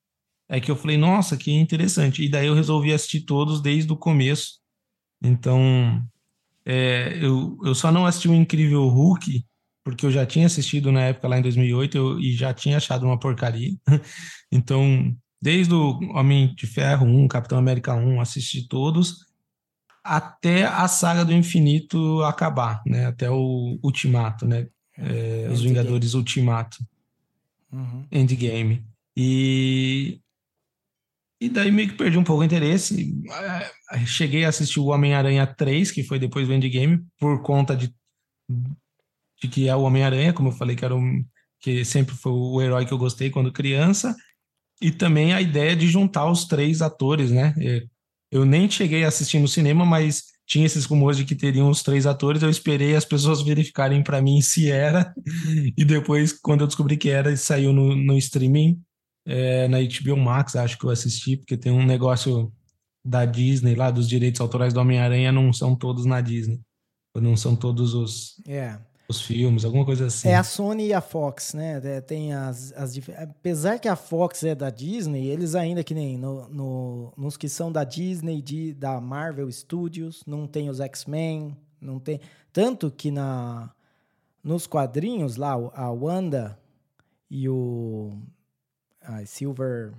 [0.53, 2.24] É que eu falei, nossa, que interessante.
[2.24, 4.59] E daí eu resolvi assistir todos desde o começo.
[5.22, 6.03] Então,
[6.66, 9.44] é, eu, eu só não assisti o Incrível Hulk,
[9.84, 13.07] porque eu já tinha assistido na época lá em 2008 eu, e já tinha achado
[13.07, 13.72] uma porcaria.
[14.51, 19.26] então, desde o Homem de Ferro 1, Capitão América 1, assisti todos,
[20.03, 23.07] até a saga do infinito acabar, né?
[23.07, 24.66] Até o Ultimato, né?
[24.98, 26.84] É, os Vingadores Ultimato.
[27.72, 28.05] Uhum.
[28.11, 28.84] Endgame.
[29.16, 30.19] E
[31.41, 33.14] e daí meio que perdi um pouco o interesse.
[33.93, 37.95] É, cheguei a assistir o Homem-Aranha 3, que foi depois do Endgame, por conta de,
[39.41, 41.24] de que é o Homem-Aranha, como eu falei, que, era um,
[41.61, 44.14] que sempre foi o herói que eu gostei quando criança.
[44.82, 47.55] E também a ideia de juntar os três atores, né?
[47.59, 47.84] É,
[48.30, 51.82] eu nem cheguei a assistir no cinema, mas tinha esses rumores de que teriam os
[51.82, 52.43] três atores.
[52.43, 55.14] Eu esperei as pessoas verificarem para mim se era.
[55.76, 58.78] E depois, quando eu descobri que era, saiu no, no streaming
[59.26, 62.52] é, na HBO Max, acho que eu assisti, porque tem um negócio
[63.04, 66.60] da Disney lá, dos direitos autorais do Homem-Aranha, não são todos na Disney.
[67.14, 68.78] Não são todos os, é.
[69.08, 70.28] os filmes, alguma coisa assim.
[70.28, 71.80] É a Sony e a Fox, né?
[71.82, 76.16] É, tem as, as Apesar que a Fox é da Disney, eles ainda que nem
[76.16, 81.56] no, no, nos que são da Disney, de, da Marvel Studios, não tem os X-Men,
[81.80, 82.20] não tem.
[82.52, 83.72] Tanto que na,
[84.42, 86.57] nos quadrinhos lá, a Wanda
[87.28, 88.22] e o
[89.26, 89.92] Silver.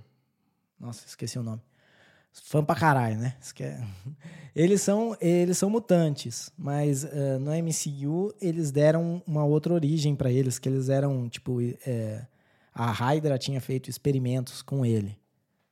[0.80, 1.62] Nossa, esqueci o nome.
[2.34, 3.36] Fã pra caralho, né?
[4.56, 10.30] Eles são, eles são mutantes, mas uh, no MCU eles deram uma outra origem para
[10.30, 12.28] eles, que eles eram, tipo, é,
[12.74, 15.18] a Hydra tinha feito experimentos com ele.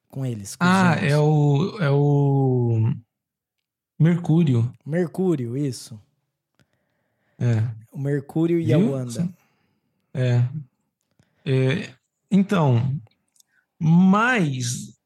[0.10, 0.56] Com eles.
[0.56, 2.94] Com ah, é o, é o.
[4.00, 4.72] Mercúrio.
[4.86, 6.00] Mercúrio, isso.
[7.38, 7.64] É.
[7.92, 8.96] O Mercúrio e Viu?
[8.96, 9.30] a Wanda.
[10.14, 10.44] É.
[11.46, 11.94] é.
[12.32, 12.98] Então,
[13.80, 15.00] mas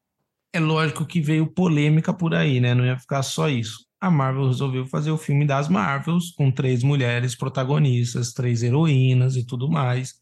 [0.52, 2.74] é lógico que veio polêmica por aí, né?
[2.74, 3.84] Não ia ficar só isso.
[4.00, 9.46] A Marvel resolveu fazer o filme das Marvels com três mulheres protagonistas, três heroínas e
[9.46, 10.14] tudo mais.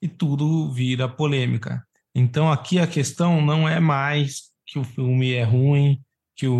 [0.00, 1.84] E tudo vira polêmica.
[2.14, 6.02] Então aqui a questão não é mais que o filme é ruim,
[6.36, 6.54] que o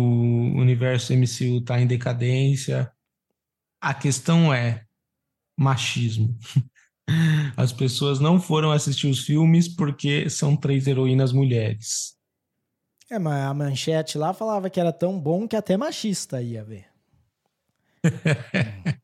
[0.55, 2.91] universo MCU está em decadência.
[3.81, 4.85] A questão é
[5.57, 6.37] machismo.
[7.55, 12.15] As pessoas não foram assistir os filmes porque são três heroínas mulheres.
[13.09, 16.85] É, mas a manchete lá falava que era tão bom que até machista ia ver.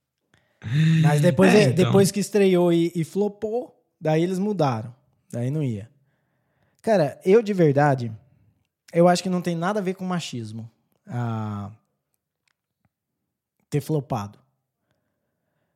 [1.02, 1.86] mas depois, é, então.
[1.86, 4.94] depois que estreou e, e flopou, daí eles mudaram.
[5.32, 5.90] Daí não ia.
[6.82, 8.12] Cara, eu de verdade,
[8.94, 10.70] eu acho que não tem nada a ver com machismo.
[11.08, 11.72] Ah,
[13.70, 14.40] ter flopado.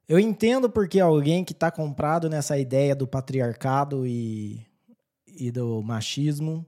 [0.10, 4.66] Eu entendo porque alguém que está comprado nessa ideia do patriarcado e,
[5.28, 6.66] e do machismo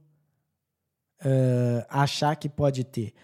[1.22, 3.16] uh, achar que pode ter.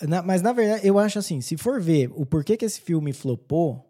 [0.00, 3.12] Na, mas, na verdade, eu acho assim, se for ver o porquê que esse filme
[3.12, 3.88] flopou,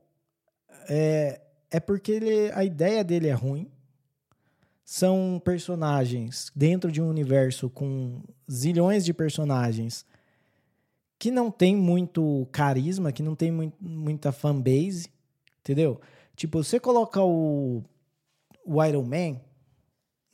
[0.86, 1.40] é,
[1.70, 3.72] é porque ele, a ideia dele é ruim.
[4.84, 10.04] São personagens dentro de um universo com zilhões de personagens
[11.18, 15.08] que não tem muito carisma, que não tem muito, muita fanbase,
[15.62, 16.00] entendeu?
[16.36, 17.82] Tipo, você colocar o,
[18.64, 19.40] o Iron Man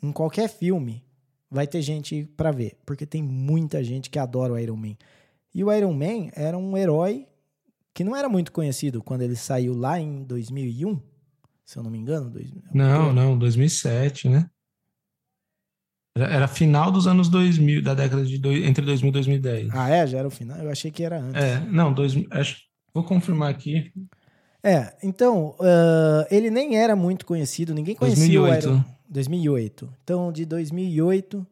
[0.02, 1.04] em qualquer filme,
[1.50, 4.96] vai ter gente para ver, porque tem muita gente que adora o Iron Man.
[5.54, 7.26] E o Iron Man era um herói
[7.92, 11.00] que não era muito conhecido quando ele saiu lá em 2001,
[11.64, 12.30] se eu não me engano.
[12.30, 14.48] Dois, não, não, 2007, né?
[16.16, 19.68] Era final dos anos 2000, da década de dois, entre 2000 e 2010.
[19.72, 20.06] Ah, é?
[20.06, 20.58] Já era o final?
[20.58, 21.42] Eu achei que era antes.
[21.42, 22.60] É, não, dois, acho,
[22.92, 23.92] vou confirmar aqui.
[24.62, 28.66] É, então, uh, ele nem era muito conhecido, ninguém conhecia 2008.
[28.66, 29.94] o Iron 2008.
[30.02, 31.46] Então, de 2008,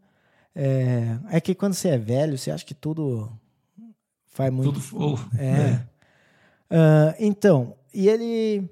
[0.54, 3.30] é, é que quando você é velho, você acha que tudo
[4.26, 4.72] faz muito...
[4.72, 5.14] Tudo...
[5.14, 5.46] Oh, é.
[5.48, 5.86] é.
[6.68, 8.68] Uh, então, e ele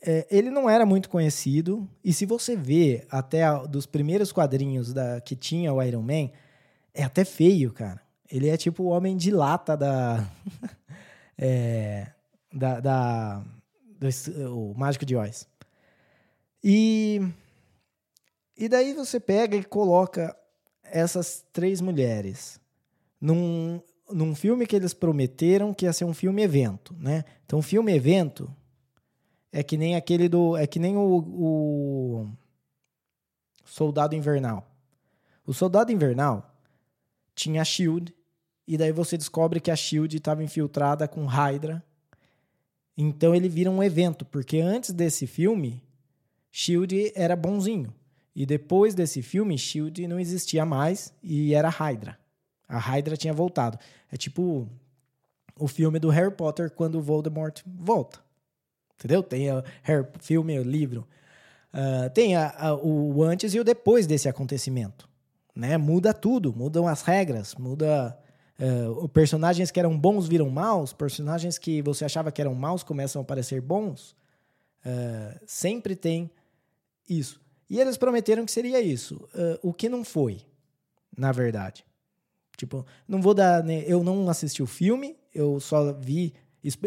[0.00, 4.92] é, ele não era muito conhecido, e se você vê até a, dos primeiros quadrinhos
[4.92, 6.30] da, que tinha o Iron Man,
[6.94, 8.00] é até feio, cara.
[8.30, 10.24] Ele é tipo o homem de lata da.
[11.36, 12.06] é,
[12.52, 12.80] da.
[12.80, 13.44] da
[14.00, 14.08] do,
[14.54, 15.46] o Mágico de Oz.
[16.62, 17.20] E.
[18.56, 20.36] E daí você pega e coloca
[20.82, 22.60] essas três mulheres
[23.20, 23.80] num,
[24.10, 27.24] num filme que eles prometeram que ia ser um filme evento, né?
[27.44, 28.54] Então, filme evento
[29.52, 30.56] é que nem aquele do.
[30.56, 32.28] É que nem o, o
[33.64, 34.66] Soldado Invernal.
[35.46, 36.54] O Soldado Invernal
[37.34, 38.14] tinha a Shield,
[38.66, 41.82] e daí você descobre que a Shield estava infiltrada com Hydra.
[43.00, 45.80] Então ele vira um evento, porque antes desse filme,
[46.50, 47.94] Shield era bonzinho.
[48.34, 52.18] E depois desse filme, Shield não existia mais e era Hydra.
[52.68, 53.78] A Hydra tinha voltado.
[54.10, 54.68] É tipo
[55.56, 58.18] o filme do Harry Potter quando o Voldemort volta.
[58.96, 59.22] Entendeu?
[59.22, 59.62] Tem o
[60.18, 61.06] filme, o livro.
[61.72, 65.08] Uh, tem a, a, o antes e o depois desse acontecimento.
[65.54, 65.76] Né?
[65.76, 68.18] Muda tudo, mudam as regras, muda.
[68.58, 73.22] Uh, personagens que eram bons viram maus, personagens que você achava que eram maus começam
[73.22, 74.16] a parecer bons.
[74.84, 76.30] Uh, sempre tem
[77.08, 77.40] isso.
[77.70, 79.16] E eles prometeram que seria isso.
[79.34, 80.40] Uh, o que não foi,
[81.16, 81.84] na verdade.
[82.56, 83.62] Tipo, não vou dar.
[83.62, 86.34] Né, eu não assisti o filme, eu só vi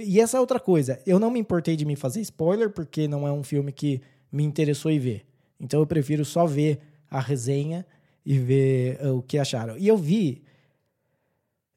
[0.04, 1.00] e essa é outra coisa.
[1.06, 4.44] Eu não me importei de me fazer spoiler, porque não é um filme que me
[4.44, 5.26] interessou em ver.
[5.60, 6.80] Então eu prefiro só ver
[7.10, 7.86] a resenha
[8.26, 9.78] e ver o que acharam.
[9.78, 10.44] E eu vi.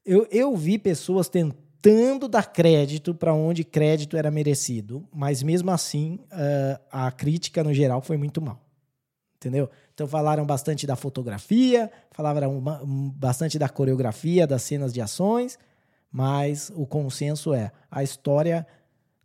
[0.05, 6.19] Eu, eu vi pessoas tentando dar crédito para onde crédito era merecido, mas mesmo assim
[6.31, 8.61] uh, a crítica no geral foi muito mal.
[9.35, 9.69] Entendeu?
[9.93, 12.61] Então falaram bastante da fotografia, falaram
[13.15, 15.57] bastante da coreografia, das cenas de ações
[16.15, 18.65] mas o consenso é a história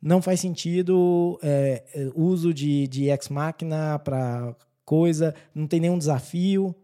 [0.03, 1.85] não faz sentido é,
[2.17, 6.75] uso de, de ex-máquina para coisa, não tem nenhum desafio.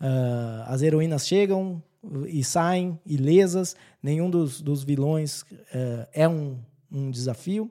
[0.00, 1.82] Uh, as heroínas chegam
[2.26, 6.58] e saem ilesas, nenhum dos, dos vilões uh, é um,
[6.90, 7.70] um desafio.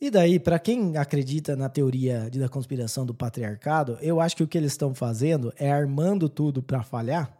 [0.00, 4.46] E daí, para quem acredita na teoria da conspiração do patriarcado, eu acho que o
[4.46, 7.36] que eles estão fazendo é armando tudo para falhar.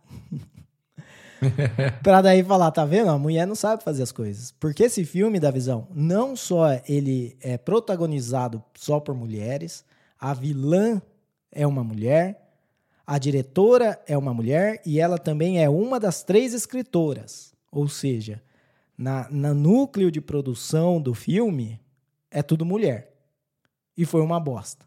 [2.03, 3.11] pra daí falar, tá vendo?
[3.11, 4.51] A mulher não sabe fazer as coisas.
[4.51, 9.85] Porque esse filme da visão, não só ele é protagonizado só por mulheres,
[10.19, 11.01] a vilã
[11.53, 12.48] é uma mulher,
[13.09, 17.55] a diretora é uma mulher e ela também é uma das três escritoras.
[17.73, 18.43] Ou seja,
[18.99, 21.81] na, no núcleo de produção do filme,
[22.31, 23.15] é tudo mulher.
[23.97, 24.85] E foi uma bosta.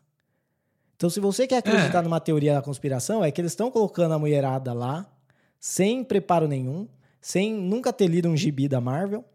[0.95, 2.01] Então, se você quer acreditar é.
[2.03, 5.11] numa teoria da conspiração, é que eles estão colocando a mulherada lá
[5.59, 6.87] sem preparo nenhum,
[7.19, 9.25] sem nunca ter lido um gibi da Marvel,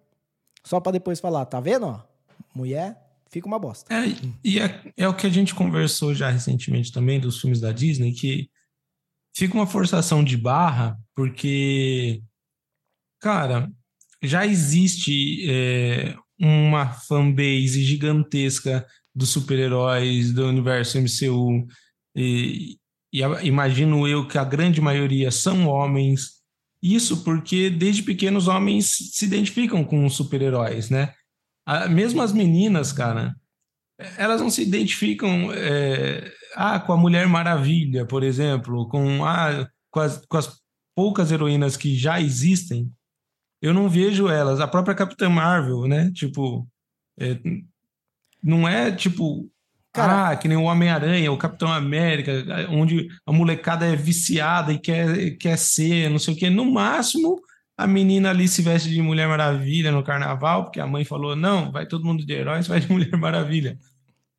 [0.63, 2.05] só para depois falar, tá vendo, ó?
[2.55, 2.97] Mulher,
[3.29, 3.93] fica uma bosta.
[3.93, 4.05] É,
[4.45, 8.13] e é, é, o que a gente conversou já recentemente também dos filmes da Disney,
[8.13, 8.49] que
[9.37, 12.23] fica uma forçação de barra, porque,
[13.21, 13.71] cara,
[14.23, 21.67] já existe é, uma fanbase gigantesca dos super-heróis do universo MCU,
[22.17, 22.79] e,
[23.13, 26.37] e imagino eu que a grande maioria são homens.
[26.83, 31.13] Isso porque desde pequenos homens se identificam com super-heróis, né?
[31.91, 33.35] Mesmo as meninas, cara,
[34.17, 40.01] elas não se identificam é, ah, com a Mulher Maravilha, por exemplo, com, ah, com
[40.01, 40.59] as, com as
[40.95, 42.91] poucas heroínas que já existem,
[43.61, 44.61] eu não vejo elas.
[44.61, 46.11] A própria Capitã Marvel, né?
[46.12, 46.66] Tipo,
[47.20, 47.39] é,
[48.43, 49.51] não é tipo.
[49.93, 52.31] Cara, ah, que nem o Homem-Aranha, o Capitão América,
[52.69, 56.51] onde a molecada é viciada e quer, quer ser, não sei o quê.
[56.51, 57.41] No máximo,
[57.78, 61.73] a menina ali se veste de Mulher Maravilha no carnaval, porque a mãe falou: não,
[61.73, 63.78] vai todo mundo de herói, vai de Mulher Maravilha.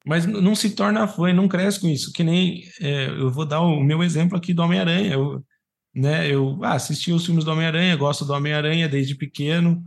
[0.07, 2.13] Mas não se torna fã, não cresce com isso.
[2.13, 5.13] Que nem é, eu vou dar o meu exemplo aqui do Homem-Aranha.
[5.13, 5.43] Eu,
[5.93, 9.83] né, eu ah, assisti os filmes do Homem-Aranha, gosto do Homem-Aranha desde pequeno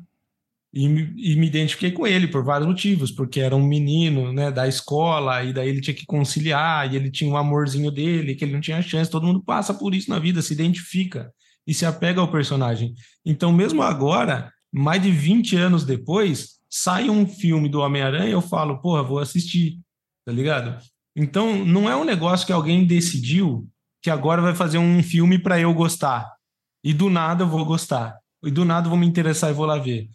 [0.73, 4.53] e me, e me, identifiquei com ele por vários motivos, porque era um menino né,
[4.53, 8.45] da escola, e daí ele tinha que conciliar, e ele tinha um amorzinho dele, que
[8.45, 9.11] ele não tinha chance.
[9.11, 11.33] Todo mundo passa por isso na vida, se identifica
[11.67, 12.95] e se apega ao personagem.
[13.25, 18.81] Então, mesmo agora, mais de 20 anos depois, sai um filme do Homem-Aranha, eu falo,
[18.81, 19.79] porra, vou assistir,
[20.31, 20.79] tá ligado?
[21.17, 23.69] Então, não é um negócio que alguém decidiu
[24.01, 26.33] que agora vai fazer um filme para eu gostar.
[26.85, 28.17] E do nada eu vou gostar.
[28.45, 30.09] E do nada eu vou me interessar e vou lá ver.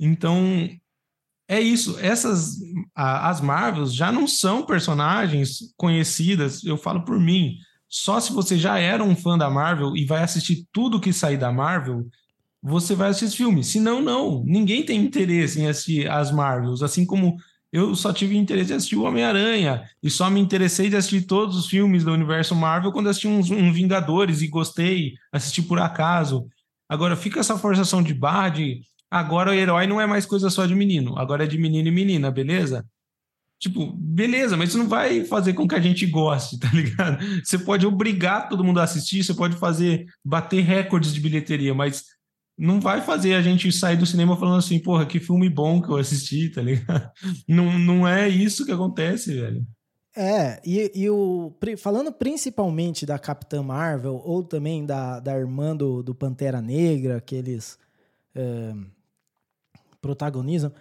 [0.00, 0.68] Então,
[1.46, 1.98] é isso.
[2.00, 2.56] Essas
[2.94, 6.64] as Marvels já não são personagens conhecidas.
[6.64, 7.56] Eu falo por mim.
[7.86, 11.36] Só se você já era um fã da Marvel e vai assistir tudo que sair
[11.36, 12.06] da Marvel,
[12.62, 13.62] você vai assistir esse filme.
[13.62, 14.42] Se não, não.
[14.44, 16.82] Ninguém tem interesse em assistir as Marvels.
[16.82, 17.36] Assim como
[17.72, 21.56] eu só tive interesse em assistir o Homem-Aranha e só me interessei de assistir todos
[21.56, 26.46] os filmes do universo Marvel quando assisti uns, um Vingadores e gostei, assisti por acaso.
[26.88, 30.66] Agora fica essa forçação de barra de Agora o herói não é mais coisa só
[30.66, 32.84] de menino, agora é de menino e menina, beleza?
[33.58, 37.18] Tipo, beleza, mas isso não vai fazer com que a gente goste, tá ligado?
[37.42, 42.04] Você pode obrigar todo mundo a assistir, você pode fazer, bater recordes de bilheteria, mas
[42.58, 45.88] não vai fazer a gente sair do cinema falando assim, porra, que filme bom que
[45.88, 47.10] eu assisti, tá ligado?
[47.48, 49.64] Não, não é isso que acontece, velho.
[50.16, 56.02] É, e, e o, falando principalmente da Capitã Marvel, ou também da, da irmã do,
[56.02, 57.78] do Pantera Negra, que eles.
[58.34, 58.72] É
[60.00, 60.72] protagonizam,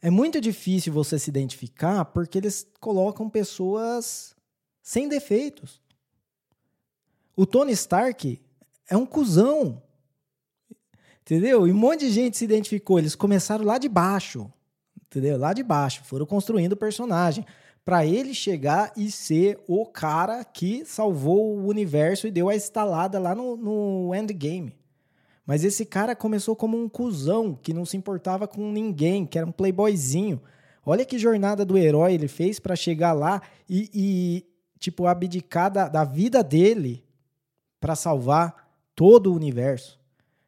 [0.00, 4.34] é muito difícil você se identificar porque eles colocam pessoas
[4.82, 5.80] sem defeitos.
[7.36, 8.40] O Tony Stark
[8.88, 9.82] é um cuzão.
[11.24, 11.66] Entendeu?
[11.66, 12.98] E um monte de gente se identificou.
[12.98, 14.52] Eles começaram lá de baixo.
[15.06, 15.38] Entendeu?
[15.38, 16.04] Lá de baixo.
[16.04, 17.46] Foram construindo o personagem.
[17.82, 23.18] Para ele chegar e ser o cara que salvou o universo e deu a estalada
[23.18, 24.76] lá no, no endgame.
[25.46, 29.46] Mas esse cara começou como um cuzão que não se importava com ninguém, que era
[29.46, 30.40] um playboyzinho.
[30.84, 34.46] Olha que jornada do herói ele fez para chegar lá e, e,
[34.78, 37.04] tipo, abdicar da, da vida dele
[37.80, 39.98] para salvar todo o universo.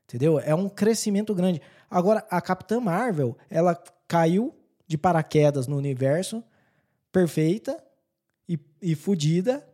[0.07, 0.39] Entendeu?
[0.39, 1.61] É um crescimento grande.
[1.91, 3.75] Agora, a Capitã Marvel, ela
[4.07, 4.55] caiu
[4.87, 6.43] de paraquedas no universo,
[7.11, 7.83] perfeita
[8.49, 9.67] e, e fodida.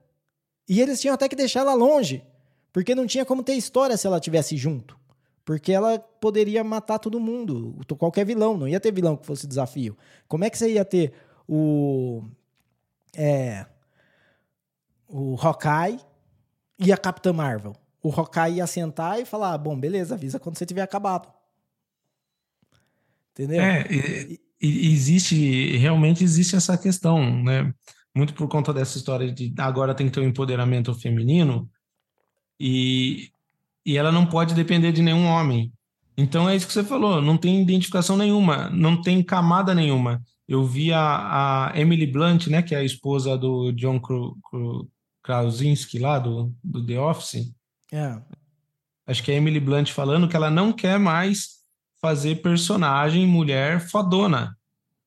[0.67, 2.25] E eles tinham até que deixar ela longe,
[2.73, 4.99] porque não tinha como ter história se ela tivesse junto.
[5.45, 9.97] Porque ela poderia matar todo mundo, qualquer vilão, não ia ter vilão que fosse desafio.
[10.29, 11.13] Como é que você ia ter
[11.49, 12.23] o.
[13.15, 13.67] É,
[15.09, 16.01] o Hawkeye
[16.79, 17.75] e a Capitã Marvel?
[18.03, 21.29] O Hawkeye ia sentar e falar: ah, bom, beleza, avisa quando você tiver acabado.
[23.33, 23.61] Entendeu?
[23.61, 27.73] É, e, e existe, realmente existe essa questão, né?
[28.15, 31.71] Muito por conta dessa história de agora tem que ter um empoderamento feminino.
[32.61, 33.33] E
[33.85, 35.73] e ela não pode depender de nenhum homem.
[36.17, 40.23] Então é isso que você falou, não tem identificação nenhuma, não tem camada nenhuma.
[40.47, 44.01] Eu vi a, a Emily Blunt, né, que é a esposa do John
[45.23, 47.53] Krasinski lá do, do The Office.
[47.93, 48.19] É.
[49.07, 51.61] Acho que é a Emily Blunt falando que ela não quer mais
[52.01, 54.57] fazer personagem mulher fodona,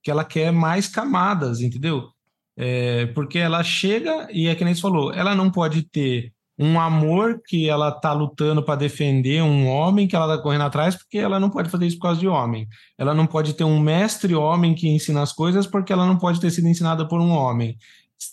[0.03, 2.09] que ela quer mais camadas, entendeu?
[2.55, 6.79] É, porque ela chega e é que nem você falou, ela não pode ter um
[6.79, 11.17] amor que ela tá lutando para defender um homem que ela tá correndo atrás porque
[11.17, 12.65] ela não pode fazer isso por causa de homem.
[12.97, 16.39] Ela não pode ter um mestre homem que ensina as coisas porque ela não pode
[16.39, 17.77] ter sido ensinada por um homem.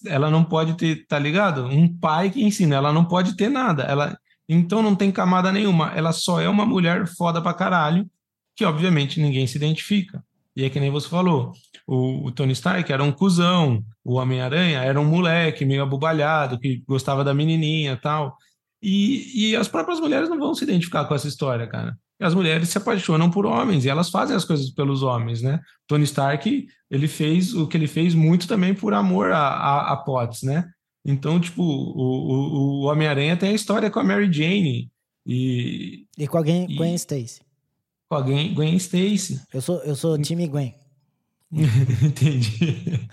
[0.06, 1.66] Ela não pode ter, tá ligado?
[1.66, 3.82] Um pai que ensina, ela não pode ter nada.
[3.82, 4.16] Ela
[4.48, 5.92] então não tem camada nenhuma.
[5.94, 8.08] Ela só é uma mulher foda pra caralho
[8.56, 10.22] que obviamente ninguém se identifica.
[10.54, 11.52] E é que nem você falou,
[11.86, 16.82] o, o Tony Stark era um cuzão, o Homem-Aranha era um moleque meio abobalhado, que
[16.86, 18.36] gostava da menininha tal.
[18.82, 21.96] E, e as próprias mulheres não vão se identificar com essa história, cara.
[22.20, 25.60] As mulheres se apaixonam por homens e elas fazem as coisas pelos homens, né?
[25.88, 29.96] Tony Stark, ele fez o que ele fez muito também por amor a, a, a
[29.96, 30.68] Potts, né?
[31.04, 34.90] Então, tipo, o, o, o Homem-Aranha tem a história com a Mary Jane
[35.26, 36.06] e...
[36.16, 37.40] E com a Gwen, Gwen Stacy.
[38.08, 39.40] Com a Gwen, Gwen Stacy.
[39.52, 40.74] Eu sou, eu sou time Gwen.
[42.02, 43.08] Entendi.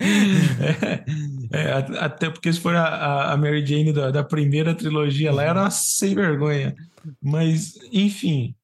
[1.52, 5.42] É, é, até porque se for a, a Mary Jane da, da, primeira trilogia, ela
[5.42, 6.76] era uma sem vergonha.
[7.20, 8.54] Mas, enfim.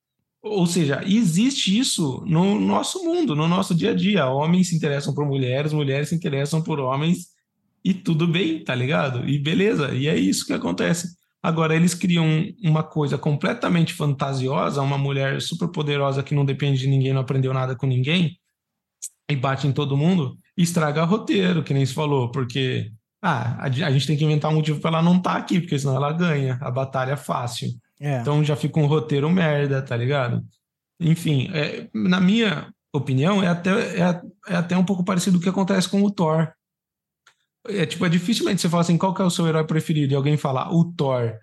[0.40, 4.26] Ou seja, existe isso no nosso mundo, no nosso dia a dia.
[4.26, 7.30] Homens se interessam por mulheres, mulheres se interessam por homens,
[7.86, 9.28] e tudo bem, tá ligado?
[9.28, 11.06] E beleza, e é isso que acontece.
[11.40, 12.26] Agora, eles criam
[12.64, 17.54] uma coisa completamente fantasiosa, uma mulher super poderosa que não depende de ninguém, não aprendeu
[17.54, 18.36] nada com ninguém,
[19.30, 22.90] e bate em todo mundo, e estraga roteiro, que nem se falou, porque
[23.22, 25.78] ah, a, gente tem que inventar um motivo para ela não estar tá aqui, porque
[25.78, 27.68] senão ela ganha a batalha é fácil.
[28.00, 28.18] É.
[28.20, 30.42] Então já fica um roteiro merda, tá ligado?
[30.98, 35.42] Enfim, é, na minha opinião, é até, é, é até um pouco parecido com o
[35.44, 36.52] que acontece com o Thor.
[37.68, 40.12] É tipo, é dificilmente você fala assim, qual que é o seu herói preferido?
[40.12, 41.34] E alguém fala, o Thor.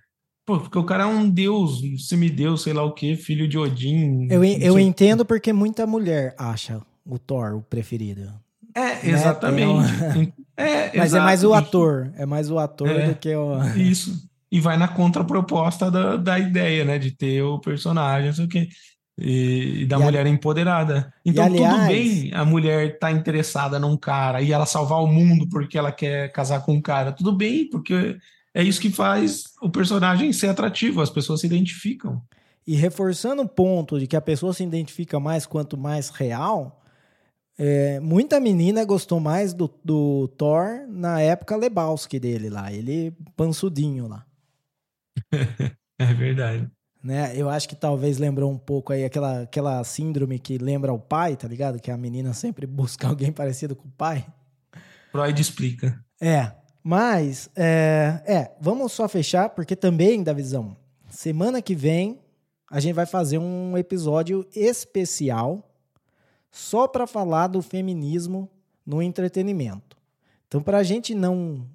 [0.46, 4.28] Pô, porque o cara é um deus, semideus, sei lá o que, filho de Odin.
[4.30, 8.34] Eu, eu entendo porque muita mulher acha o Thor o preferido.
[8.76, 9.00] É, né?
[9.04, 9.92] exatamente.
[9.94, 10.34] Né?
[10.58, 11.22] É, Mas exato.
[11.22, 13.64] é mais o ator, é mais o ator é, do que o.
[13.78, 14.28] Isso.
[14.52, 17.00] E vai na contraproposta da, da ideia, né?
[17.00, 18.68] De ter o personagem, não sei o quê.
[19.18, 20.30] E, e da e mulher a...
[20.30, 21.14] empoderada.
[21.24, 21.76] Então, aliás...
[21.76, 25.78] tudo bem a mulher estar tá interessada num cara e ela salvar o mundo porque
[25.78, 27.12] ela quer casar com um cara.
[27.12, 28.18] Tudo bem, porque
[28.54, 32.22] é isso que faz o personagem ser atrativo, as pessoas se identificam.
[32.66, 36.82] E reforçando o ponto de que a pessoa se identifica mais quanto mais real,
[37.58, 44.08] é, muita menina gostou mais do, do Thor na época Lebowski dele lá, ele pansudinho
[44.08, 44.26] lá.
[46.00, 46.72] é verdade.
[47.04, 47.34] Né?
[47.36, 51.36] Eu acho que talvez lembrou um pouco aí aquela, aquela síndrome que lembra o pai,
[51.36, 51.80] tá ligado?
[51.80, 54.26] Que a menina sempre busca alguém parecido com o pai.
[55.12, 56.02] Freud explica.
[56.22, 56.52] É,
[56.82, 60.78] mas, é, é, vamos só fechar, porque também, da visão,
[61.10, 62.20] semana que vem
[62.74, 65.70] a gente vai fazer um episódio especial
[66.50, 68.50] só para falar do feminismo
[68.84, 69.96] no entretenimento.
[70.48, 71.68] Então, para a gente não,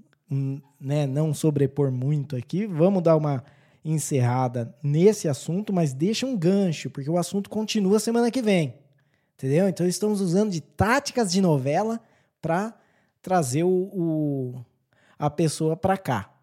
[0.80, 3.44] né, não sobrepor muito aqui, vamos dar uma
[3.90, 8.74] encerrada nesse assunto, mas deixa um gancho, porque o assunto continua semana que vem.
[9.35, 9.69] Entendeu?
[9.69, 12.01] Então, estamos usando de táticas de novela
[12.43, 12.77] para
[13.23, 14.65] trazer o, o
[15.19, 16.35] a pessoa para cá.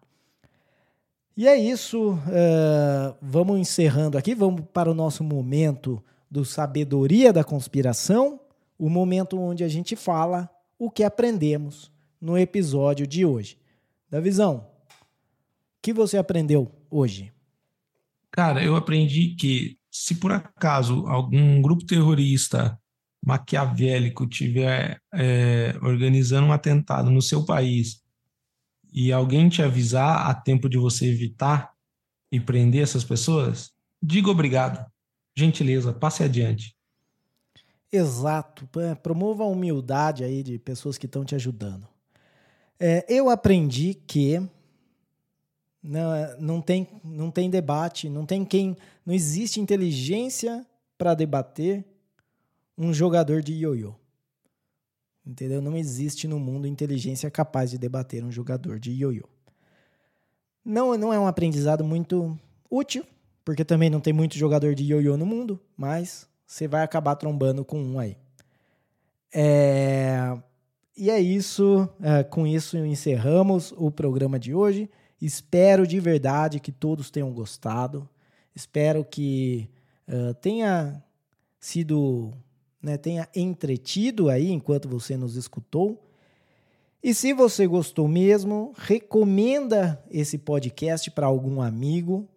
[1.36, 2.12] E é isso.
[2.14, 4.34] Uh, vamos encerrando aqui.
[4.34, 8.40] Vamos para o nosso momento do Sabedoria da Conspiração
[8.78, 11.90] o momento onde a gente fala o que aprendemos
[12.20, 13.58] no episódio de hoje.
[14.10, 14.62] Da visão, o
[15.80, 17.32] que você aprendeu hoje?
[18.30, 22.78] Cara, eu aprendi que se por acaso algum grupo terrorista
[23.24, 28.02] maquiavélico tiver é, organizando um atentado no seu país
[28.92, 31.72] e alguém te avisar a tempo de você evitar
[32.30, 33.72] e prender essas pessoas,
[34.02, 34.84] diga obrigado.
[35.36, 36.76] Gentileza, passe adiante.
[37.90, 38.68] Exato.
[39.02, 41.86] Promova a humildade aí de pessoas que estão te ajudando.
[42.78, 44.40] É, eu aprendi que
[45.86, 48.76] não, não, tem, não tem debate, não tem quem.
[49.04, 50.66] Não existe inteligência
[50.98, 51.84] para debater
[52.76, 53.94] um jogador de ioiô.
[55.24, 55.62] Entendeu?
[55.62, 59.28] Não existe no mundo inteligência capaz de debater um jogador de ioiô.
[60.64, 62.36] Não, não é um aprendizado muito
[62.68, 63.04] útil,
[63.44, 67.64] porque também não tem muito jogador de ioiô no mundo, mas você vai acabar trombando
[67.64, 68.16] com um aí.
[69.32, 70.36] É...
[70.96, 71.88] E é isso.
[72.00, 74.90] É, com isso encerramos o programa de hoje.
[75.20, 78.08] Espero de verdade que todos tenham gostado.
[78.54, 79.70] Espero que
[80.08, 81.02] uh, tenha
[81.58, 82.32] sido
[82.86, 86.02] né, tenha entretido aí enquanto você nos escutou.
[87.02, 92.28] E se você gostou mesmo, recomenda esse podcast para algum amigo,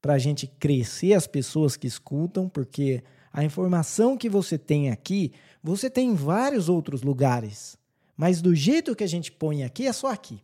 [0.00, 5.32] para a gente crescer as pessoas que escutam, porque a informação que você tem aqui,
[5.62, 7.76] você tem em vários outros lugares.
[8.16, 10.40] Mas do jeito que a gente põe aqui, é só aqui.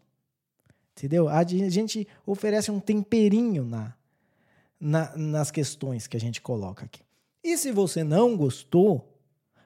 [0.98, 1.28] Entendeu?
[1.28, 3.94] A gente oferece um temperinho na,
[4.80, 7.02] na, nas questões que a gente coloca aqui.
[7.42, 9.16] E se você não gostou,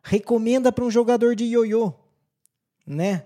[0.03, 1.95] recomenda para um jogador de ioiô,
[2.87, 3.25] né?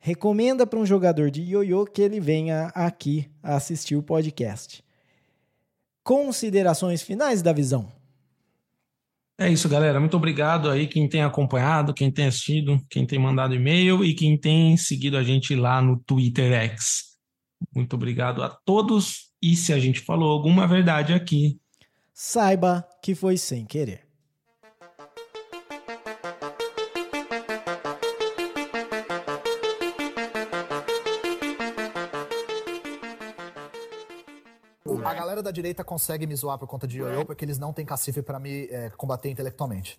[0.00, 4.82] Recomenda para um jogador de ioiô que ele venha aqui assistir o podcast.
[6.02, 7.92] Considerações finais da visão.
[9.38, 10.00] É isso, galera.
[10.00, 14.36] Muito obrigado aí quem tem acompanhado, quem tem assistido, quem tem mandado e-mail e quem
[14.36, 17.07] tem seguido a gente lá no Twitter X.
[17.74, 19.32] Muito obrigado a todos.
[19.40, 21.60] E se a gente falou alguma verdade aqui,
[22.12, 24.08] saiba que foi sem querer.
[35.08, 37.84] a galera da direita consegue me zoar por conta de ioiô porque eles não têm
[37.84, 39.96] cacife para me é, combater intelectualmente.